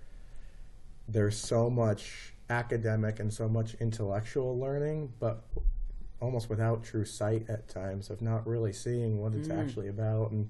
there's 1.07 1.37
so 1.37 1.69
much 1.69 2.33
academic 2.49 3.19
and 3.19 3.31
so 3.31 3.47
much 3.47 3.75
intellectual 3.75 4.57
learning, 4.59 5.13
but 5.19 5.43
almost 6.19 6.49
without 6.49 6.83
true 6.83 7.05
sight 7.05 7.47
at 7.49 7.67
times 7.69 8.09
of 8.09 8.21
not 8.21 8.45
really 8.45 8.73
seeing 8.73 9.19
what 9.21 9.33
it's 9.33 9.47
Mm. 9.47 9.59
actually 9.59 9.87
about 9.87 10.31
and 10.31 10.49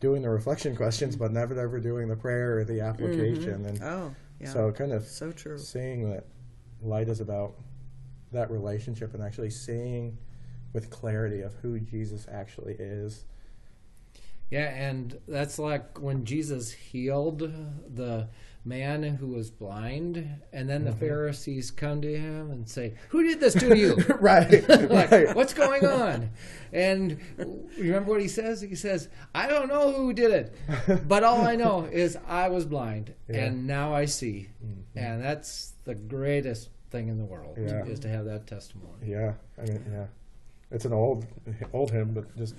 doing 0.00 0.20
the 0.20 0.28
reflection 0.28 0.74
questions, 0.82 1.14
but 1.16 1.32
never 1.32 1.58
ever 1.58 1.78
doing 1.80 2.08
the 2.08 2.16
prayer 2.16 2.58
or 2.58 2.64
the 2.64 2.80
application. 2.80 3.64
And 3.64 3.80
Oh, 3.82 4.14
yeah. 4.40 4.52
so, 4.52 4.72
kind 4.72 4.92
of 4.92 5.04
so 5.06 5.30
true. 5.32 5.58
seeing 5.58 6.10
that 6.10 6.24
light 6.82 7.08
is 7.08 7.20
about 7.20 7.54
that 8.32 8.50
relationship 8.50 9.14
and 9.14 9.22
actually 9.22 9.50
seeing 9.50 10.18
with 10.72 10.90
clarity 10.90 11.40
of 11.40 11.54
who 11.62 11.78
Jesus 11.78 12.26
actually 12.30 12.74
is. 12.74 13.24
Yeah, 14.50 14.68
and 14.72 15.18
that's 15.26 15.58
like 15.58 16.00
when 16.00 16.24
Jesus 16.24 16.70
healed 16.72 17.38
the 17.92 18.28
man 18.64 19.02
who 19.04 19.28
was 19.28 19.50
blind, 19.50 20.28
and 20.52 20.68
then 20.68 20.84
the 20.84 20.90
Mhm. 20.90 20.98
Pharisees 20.98 21.70
come 21.70 22.00
to 22.02 22.16
him 22.18 22.50
and 22.50 22.68
say, 22.68 22.94
Who 23.10 23.22
did 23.22 23.38
this 23.40 23.54
to 23.54 23.76
you? 23.76 23.94
right. 24.20 24.68
like, 24.90 25.10
right. 25.10 25.34
what's 25.36 25.54
going 25.54 25.84
on? 25.86 26.30
And 26.72 27.18
remember 27.78 28.10
what 28.12 28.20
he 28.20 28.26
says? 28.28 28.60
He 28.60 28.74
says, 28.74 29.08
I 29.34 29.46
don't 29.46 29.68
know 29.68 29.92
who 29.92 30.12
did 30.12 30.30
it, 30.32 31.08
but 31.08 31.22
all 31.24 31.42
I 31.42 31.54
know 31.56 31.84
is 31.92 32.16
I 32.26 32.48
was 32.48 32.64
blind 32.66 33.14
Yeah. 33.28 33.44
and 33.46 33.66
now 33.68 33.94
I 33.94 34.04
see. 34.06 34.48
Mhm. 34.64 34.82
And 34.96 35.22
that's 35.22 35.74
the 35.84 35.94
greatest 35.94 36.70
thing 36.90 37.08
in 37.08 37.18
the 37.18 37.24
world 37.24 37.56
Yeah. 37.60 37.84
is 37.84 38.00
to 38.00 38.08
have 38.08 38.24
that 38.26 38.46
testimony. 38.48 39.06
Yeah, 39.10 39.34
I 39.58 39.62
mean, 39.62 39.84
yeah, 39.92 40.06
it's 40.72 40.84
an 40.84 40.92
old, 40.92 41.26
old 41.72 41.90
hymn, 41.92 42.12
but 42.14 42.36
just 42.36 42.54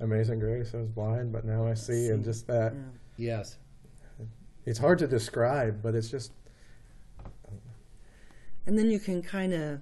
amazing 0.00 0.38
grace. 0.40 0.72
I 0.74 0.78
was 0.78 0.88
blind, 0.88 1.32
but 1.32 1.44
now 1.44 1.66
I 1.66 1.74
see, 1.74 2.08
and 2.08 2.24
just 2.24 2.46
that. 2.46 2.74
Yeah. 3.16 3.36
Yes. 3.36 3.56
It's 4.66 4.78
hard 4.78 4.98
to 5.00 5.06
describe, 5.06 5.82
but 5.82 5.94
it's 5.94 6.10
just 6.10 6.32
And 8.66 8.78
then 8.78 8.90
you 8.90 9.00
can 9.00 9.22
kind 9.22 9.52
of 9.52 9.80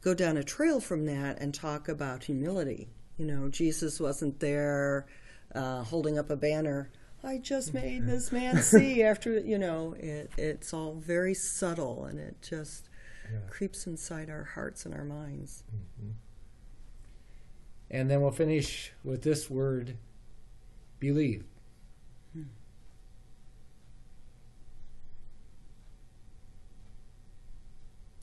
go 0.00 0.14
down 0.14 0.36
a 0.36 0.44
trail 0.44 0.80
from 0.80 1.06
that 1.06 1.40
and 1.40 1.54
talk 1.54 1.88
about 1.88 2.24
humility. 2.24 2.88
You 3.16 3.26
know, 3.26 3.48
Jesus 3.48 4.00
wasn't 4.00 4.40
there 4.40 5.06
uh, 5.54 5.82
holding 5.82 6.18
up 6.18 6.30
a 6.30 6.36
banner. 6.36 6.90
I 7.24 7.38
just 7.38 7.74
made 7.74 8.06
this 8.06 8.30
man 8.30 8.62
see 8.62 9.02
after, 9.02 9.38
you 9.38 9.58
know, 9.58 9.94
it, 9.98 10.30
it's 10.36 10.72
all 10.72 10.94
very 10.94 11.34
subtle 11.34 12.04
and 12.04 12.18
it 12.18 12.36
just 12.42 12.88
yeah. 13.30 13.38
creeps 13.50 13.86
inside 13.86 14.30
our 14.30 14.44
hearts 14.44 14.84
and 14.84 14.94
our 14.94 15.04
minds. 15.04 15.64
Mhm. 15.74 16.12
And 17.90 18.10
then 18.10 18.20
we'll 18.20 18.30
finish 18.30 18.92
with 19.02 19.22
this 19.22 19.48
word 19.48 19.96
believe. 21.00 21.44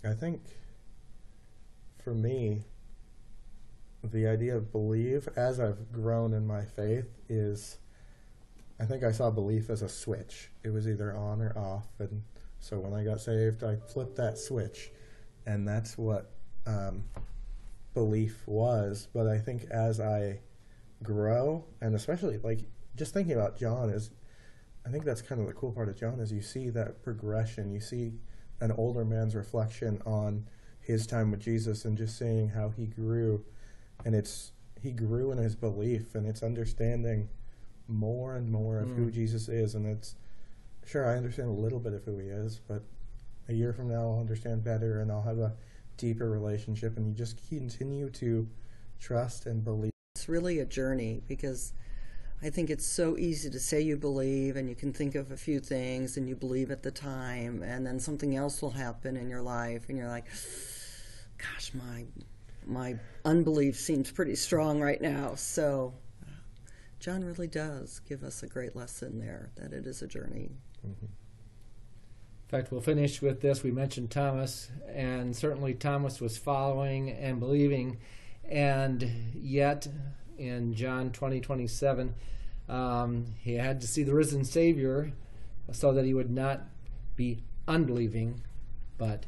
I 0.04 0.14
think 0.14 0.42
for 2.04 2.14
me, 2.14 2.64
the 4.04 4.28
idea 4.28 4.56
of 4.56 4.72
believe 4.72 5.28
as 5.36 5.60
I've 5.60 5.92
grown 5.92 6.34
in 6.34 6.46
my 6.46 6.64
faith 6.64 7.08
is 7.28 7.80
I 8.80 8.86
think 8.86 9.04
I 9.04 9.12
saw 9.12 9.32
belief 9.32 9.70
as 9.70 9.82
a 9.82 9.90
switch. 9.90 10.52
It 10.64 10.70
was 10.70 10.88
either 10.88 11.16
on 11.16 11.42
or 11.42 11.58
off. 11.58 11.88
And 12.00 12.24
so 12.60 12.80
when 12.80 12.94
I 12.94 13.04
got 13.04 13.22
saved, 13.22 13.64
I 13.64 13.78
flipped 13.78 14.18
that 14.18 14.38
switch. 14.38 14.92
And 15.46 15.68
that's 15.68 15.98
what 15.98 16.32
um, 16.68 17.04
belief 17.96 18.44
was. 18.46 19.08
But 19.12 19.26
I 19.28 19.40
think 19.40 19.66
as 19.72 20.00
I 20.00 20.42
grow, 21.02 21.66
and 21.82 21.96
especially 21.96 22.38
like 22.38 22.60
just 22.96 23.14
thinking 23.14 23.34
about 23.34 23.58
John 23.58 23.90
is, 23.90 24.12
I 24.86 24.90
think 24.90 25.04
that's 25.04 25.22
kind 25.24 25.42
of 25.42 25.48
the 25.48 25.54
cool 25.54 25.72
part 25.72 25.90
of 25.90 25.98
John 25.98 26.20
is 26.20 26.32
you 26.32 26.42
see 26.44 26.70
that 26.70 27.02
progression. 27.02 27.72
You 27.74 27.80
see 27.80 28.14
an 28.62 28.72
older 28.72 29.04
man's 29.04 29.34
reflection 29.36 30.02
on 30.06 30.46
his 30.80 31.08
time 31.08 31.32
with 31.32 31.40
Jesus 31.40 31.86
and 31.86 31.98
just 31.98 32.18
seeing 32.20 32.50
how 32.50 32.70
he 32.70 32.86
grew. 32.86 33.44
And 34.06 34.14
it's 34.14 34.52
he 34.80 34.92
grew 34.92 35.32
in 35.32 35.40
his 35.40 35.56
belief 35.56 36.14
and 36.14 36.28
it's 36.28 36.44
understanding 36.44 37.30
more 37.88 38.36
and 38.36 38.52
more 38.52 38.80
of 38.80 38.90
who 38.90 39.08
Mm. 39.08 39.14
Jesus 39.14 39.50
is. 39.50 39.74
And 39.74 39.88
it's 39.88 40.16
sure 40.86 41.08
I 41.10 41.18
understand 41.18 41.50
a 41.50 41.54
little 41.54 41.80
bit 41.80 41.94
of 41.94 42.04
who 42.04 42.20
he 42.20 42.28
is, 42.28 42.60
but 42.68 42.84
a 43.50 43.54
year 43.54 43.74
from 43.74 43.88
now 43.90 44.02
I'll 44.12 44.20
understand 44.20 44.64
better 44.64 45.02
and 45.02 45.12
I'll 45.12 45.24
have 45.24 45.40
a 45.40 45.54
deeper 45.98 46.30
relationship. 46.30 46.98
And 46.98 47.08
you 47.08 47.14
just 47.14 47.48
continue 47.50 48.10
to 48.12 48.48
trust 49.00 49.46
and 49.46 49.64
believe. 49.64 49.92
It's 50.16 50.30
really 50.30 50.60
a 50.60 50.66
journey 50.66 51.22
because 51.28 51.74
I 52.42 52.50
think 52.50 52.70
it's 52.70 52.86
so 52.86 53.18
easy 53.18 53.50
to 53.50 53.60
say 53.60 53.82
you 53.82 53.98
believe 53.98 54.56
and 54.56 54.70
you 54.70 54.76
can 54.76 54.94
think 54.94 55.16
of 55.16 55.32
a 55.32 55.38
few 55.38 55.60
things 55.60 56.18
and 56.18 56.28
you 56.28 56.36
believe 56.36 56.70
at 56.70 56.84
the 56.84 56.92
time 56.92 57.64
and 57.64 57.86
then 57.86 58.00
something 58.00 58.36
else 58.36 58.62
will 58.62 58.72
happen 58.72 59.18
in 59.18 59.30
your 59.30 59.42
life 59.42 59.90
and 59.90 59.98
you're 59.98 60.08
like 60.08 60.26
gosh 61.38 61.72
my 61.74 62.06
my 62.66 62.96
unbelief 63.24 63.78
seems 63.78 64.12
pretty 64.12 64.36
strong 64.36 64.82
right 64.82 65.02
now 65.02 65.34
so 65.36 65.94
John 67.00 67.24
really 67.24 67.48
does 67.48 68.00
give 68.08 68.24
us 68.24 68.44
a 68.44 68.48
great 68.48 68.76
lesson 68.76 69.20
there 69.20 69.50
that 69.56 69.72
it 69.74 69.86
is 69.88 70.02
a 70.02 70.08
journey 70.08 70.52
Mhm. 70.86 71.08
In 72.46 72.60
fact, 72.60 72.72
we'll 72.72 72.82
finish 72.82 73.24
with 73.24 73.42
this. 73.42 73.64
We 73.64 73.72
mentioned 73.72 74.12
Thomas, 74.12 74.70
and 74.88 75.36
certainly 75.36 75.74
Thomas 75.74 76.22
was 76.22 76.38
following 76.38 77.10
and 77.10 77.40
believing, 77.40 77.98
and 78.48 79.02
yet 79.34 79.88
in 80.38 80.76
John 80.76 81.12
20 81.12 81.42
27, 81.42 82.14
um, 82.70 83.26
he 83.40 83.56
had 83.56 83.82
to 83.82 83.88
see 83.88 84.04
the 84.04 84.14
risen 84.14 84.46
Savior 84.46 85.12
so 85.72 85.92
that 85.94 86.06
he 86.06 86.14
would 86.14 86.30
not 86.30 86.62
be 87.16 87.40
unbelieving, 87.68 88.44
but 89.00 89.26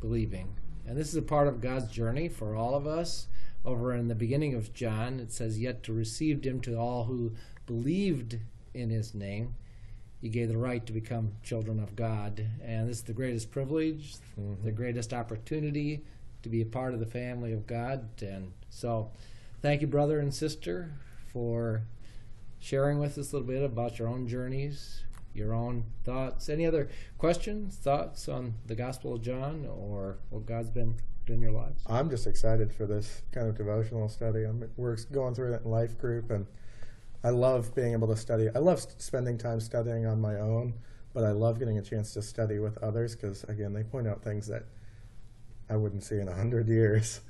believing. 0.00 0.56
And 0.84 0.96
this 0.96 1.10
is 1.10 1.16
a 1.16 1.22
part 1.22 1.46
of 1.46 1.60
God's 1.60 1.88
journey 1.88 2.28
for 2.28 2.56
all 2.56 2.74
of 2.74 2.88
us. 2.88 3.28
Over 3.64 3.94
in 3.94 4.08
the 4.08 4.16
beginning 4.16 4.54
of 4.54 4.74
John, 4.74 5.20
it 5.20 5.30
says, 5.30 5.60
Yet 5.60 5.84
to 5.84 5.92
receive 5.92 6.44
him 6.44 6.60
to 6.62 6.76
all 6.76 7.04
who 7.04 7.34
believed 7.66 8.38
in 8.74 8.90
his 8.90 9.14
name 9.14 9.54
he 10.20 10.28
gave 10.28 10.48
the 10.48 10.56
right 10.58 10.84
to 10.86 10.92
become 10.92 11.32
children 11.42 11.80
of 11.80 11.96
God. 11.96 12.44
And 12.62 12.88
this 12.88 12.98
is 12.98 13.04
the 13.04 13.12
greatest 13.12 13.50
privilege, 13.50 14.16
Mhm. 14.38 14.62
the 14.62 14.72
greatest 14.72 15.12
opportunity 15.12 16.04
to 16.42 16.48
be 16.48 16.60
a 16.60 16.66
part 16.66 16.94
of 16.94 17.00
the 17.00 17.06
family 17.06 17.52
of 17.52 17.66
God. 17.66 18.22
And 18.22 18.52
so, 18.70 19.10
thank 19.60 19.80
you, 19.80 19.86
brother 19.86 20.18
and 20.20 20.32
sister, 20.34 20.92
for 21.26 21.82
sharing 22.58 22.98
with 22.98 23.16
us 23.18 23.32
a 23.32 23.36
little 23.36 23.48
bit 23.48 23.62
about 23.62 23.98
your 23.98 24.08
own 24.08 24.26
journeys 24.26 25.04
your 25.38 25.54
own 25.54 25.84
thoughts. 26.04 26.48
Any 26.48 26.66
other 26.66 26.88
questions, 27.16 27.76
thoughts 27.76 28.28
on 28.28 28.54
the 28.66 28.74
Gospel 28.74 29.14
of 29.14 29.22
John 29.22 29.66
or 29.66 30.18
what 30.30 30.46
God's 30.46 30.70
been 30.70 30.96
doing 31.26 31.38
in 31.38 31.42
your 31.42 31.52
lives? 31.52 31.82
I'm 31.86 32.10
just 32.10 32.26
excited 32.26 32.72
for 32.72 32.86
this 32.86 33.22
kind 33.32 33.48
of 33.48 33.56
devotional 33.56 34.08
study. 34.08 34.42
I'm, 34.44 34.68
we're 34.76 34.96
going 35.12 35.34
through 35.34 35.54
it 35.54 35.62
in 35.64 35.70
life 35.70 35.96
group, 35.96 36.30
and 36.30 36.46
I 37.28 37.30
love 37.30 37.74
being 37.74 37.92
able 37.92 38.08
to 38.08 38.16
study. 38.16 38.48
I 38.54 38.58
love 38.58 38.86
spending 38.96 39.36
time 39.36 39.60
studying 39.60 40.06
on 40.06 40.18
my 40.18 40.36
own, 40.36 40.72
but 41.12 41.24
I 41.24 41.32
love 41.32 41.58
getting 41.58 41.76
a 41.76 41.82
chance 41.82 42.14
to 42.14 42.22
study 42.22 42.58
with 42.58 42.78
others 42.78 43.14
because, 43.14 43.44
again, 43.44 43.74
they 43.74 43.82
point 43.82 44.08
out 44.08 44.22
things 44.22 44.46
that 44.46 44.64
I 45.68 45.76
wouldn't 45.76 46.04
see 46.04 46.16
in 46.16 46.26
a 46.26 46.34
hundred 46.34 46.68
years. 46.68 47.20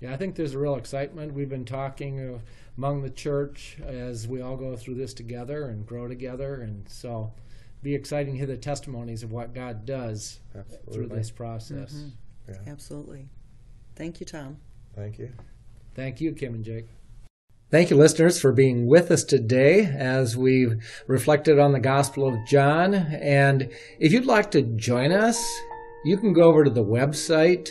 Yeah, 0.00 0.14
I 0.14 0.16
think 0.16 0.36
there's 0.36 0.54
a 0.54 0.58
real 0.58 0.76
excitement. 0.76 1.34
We've 1.34 1.50
been 1.50 1.66
talking 1.66 2.40
among 2.78 3.02
the 3.02 3.10
church 3.10 3.76
as 3.84 4.26
we 4.26 4.40
all 4.40 4.56
go 4.56 4.74
through 4.74 4.94
this 4.94 5.12
together 5.12 5.66
and 5.66 5.86
grow 5.86 6.08
together, 6.08 6.62
and 6.62 6.88
so 6.88 7.34
be 7.82 7.94
exciting 7.94 8.32
to 8.32 8.38
hear 8.38 8.46
the 8.46 8.56
testimonies 8.56 9.22
of 9.22 9.32
what 9.32 9.52
God 9.52 9.84
does 9.84 10.40
Absolutely. 10.56 10.94
through 10.94 11.08
this 11.08 11.30
process. 11.30 11.92
Mhm. 11.92 12.10
Yeah. 12.48 12.72
Absolutely. 12.72 13.28
Thank 13.96 14.18
you, 14.20 14.24
Tom. 14.24 14.56
Thank 14.94 15.18
you. 15.18 15.30
Thank 15.94 16.22
you, 16.22 16.32
Kim 16.32 16.54
and 16.54 16.64
Jake. 16.64 16.86
Thank 17.70 17.90
you, 17.90 17.96
listeners, 17.96 18.40
for 18.40 18.50
being 18.50 18.86
with 18.86 19.10
us 19.10 19.24
today 19.24 19.84
as 19.84 20.38
we've 20.38 20.82
reflected 21.06 21.58
on 21.58 21.72
the 21.72 21.78
Gospel 21.78 22.26
of 22.26 22.46
John. 22.46 22.94
And 22.94 23.68
if 24.00 24.10
you'd 24.10 24.24
like 24.24 24.50
to 24.52 24.62
join 24.62 25.12
us, 25.12 25.38
you 26.02 26.16
can 26.16 26.32
go 26.32 26.44
over 26.44 26.64
to 26.64 26.70
the 26.70 26.82
website 26.82 27.68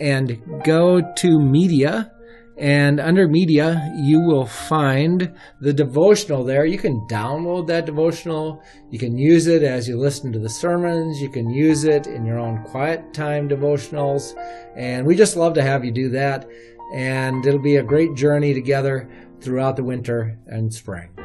and 0.00 0.40
go 0.64 1.02
to 1.16 1.38
media. 1.38 2.10
And 2.56 2.98
under 2.98 3.28
media, 3.28 3.92
you 3.96 4.20
will 4.20 4.46
find 4.46 5.34
the 5.60 5.74
devotional 5.74 6.42
there. 6.42 6.64
You 6.64 6.78
can 6.78 7.06
download 7.10 7.66
that 7.66 7.84
devotional. 7.84 8.62
You 8.90 8.98
can 8.98 9.18
use 9.18 9.46
it 9.46 9.62
as 9.62 9.86
you 9.86 9.98
listen 9.98 10.32
to 10.32 10.38
the 10.38 10.48
sermons. 10.48 11.20
You 11.20 11.28
can 11.28 11.50
use 11.50 11.84
it 11.84 12.06
in 12.06 12.24
your 12.24 12.38
own 12.38 12.62
quiet 12.64 13.12
time 13.12 13.50
devotionals. 13.50 14.32
And 14.74 15.06
we 15.06 15.14
just 15.14 15.36
love 15.36 15.52
to 15.54 15.62
have 15.62 15.84
you 15.84 15.92
do 15.92 16.08
that. 16.10 16.48
And 16.94 17.44
it'll 17.44 17.60
be 17.60 17.76
a 17.76 17.82
great 17.82 18.14
journey 18.14 18.54
together 18.54 19.10
throughout 19.44 19.76
the 19.76 19.84
winter 19.84 20.38
and 20.46 20.72
spring. 20.72 21.23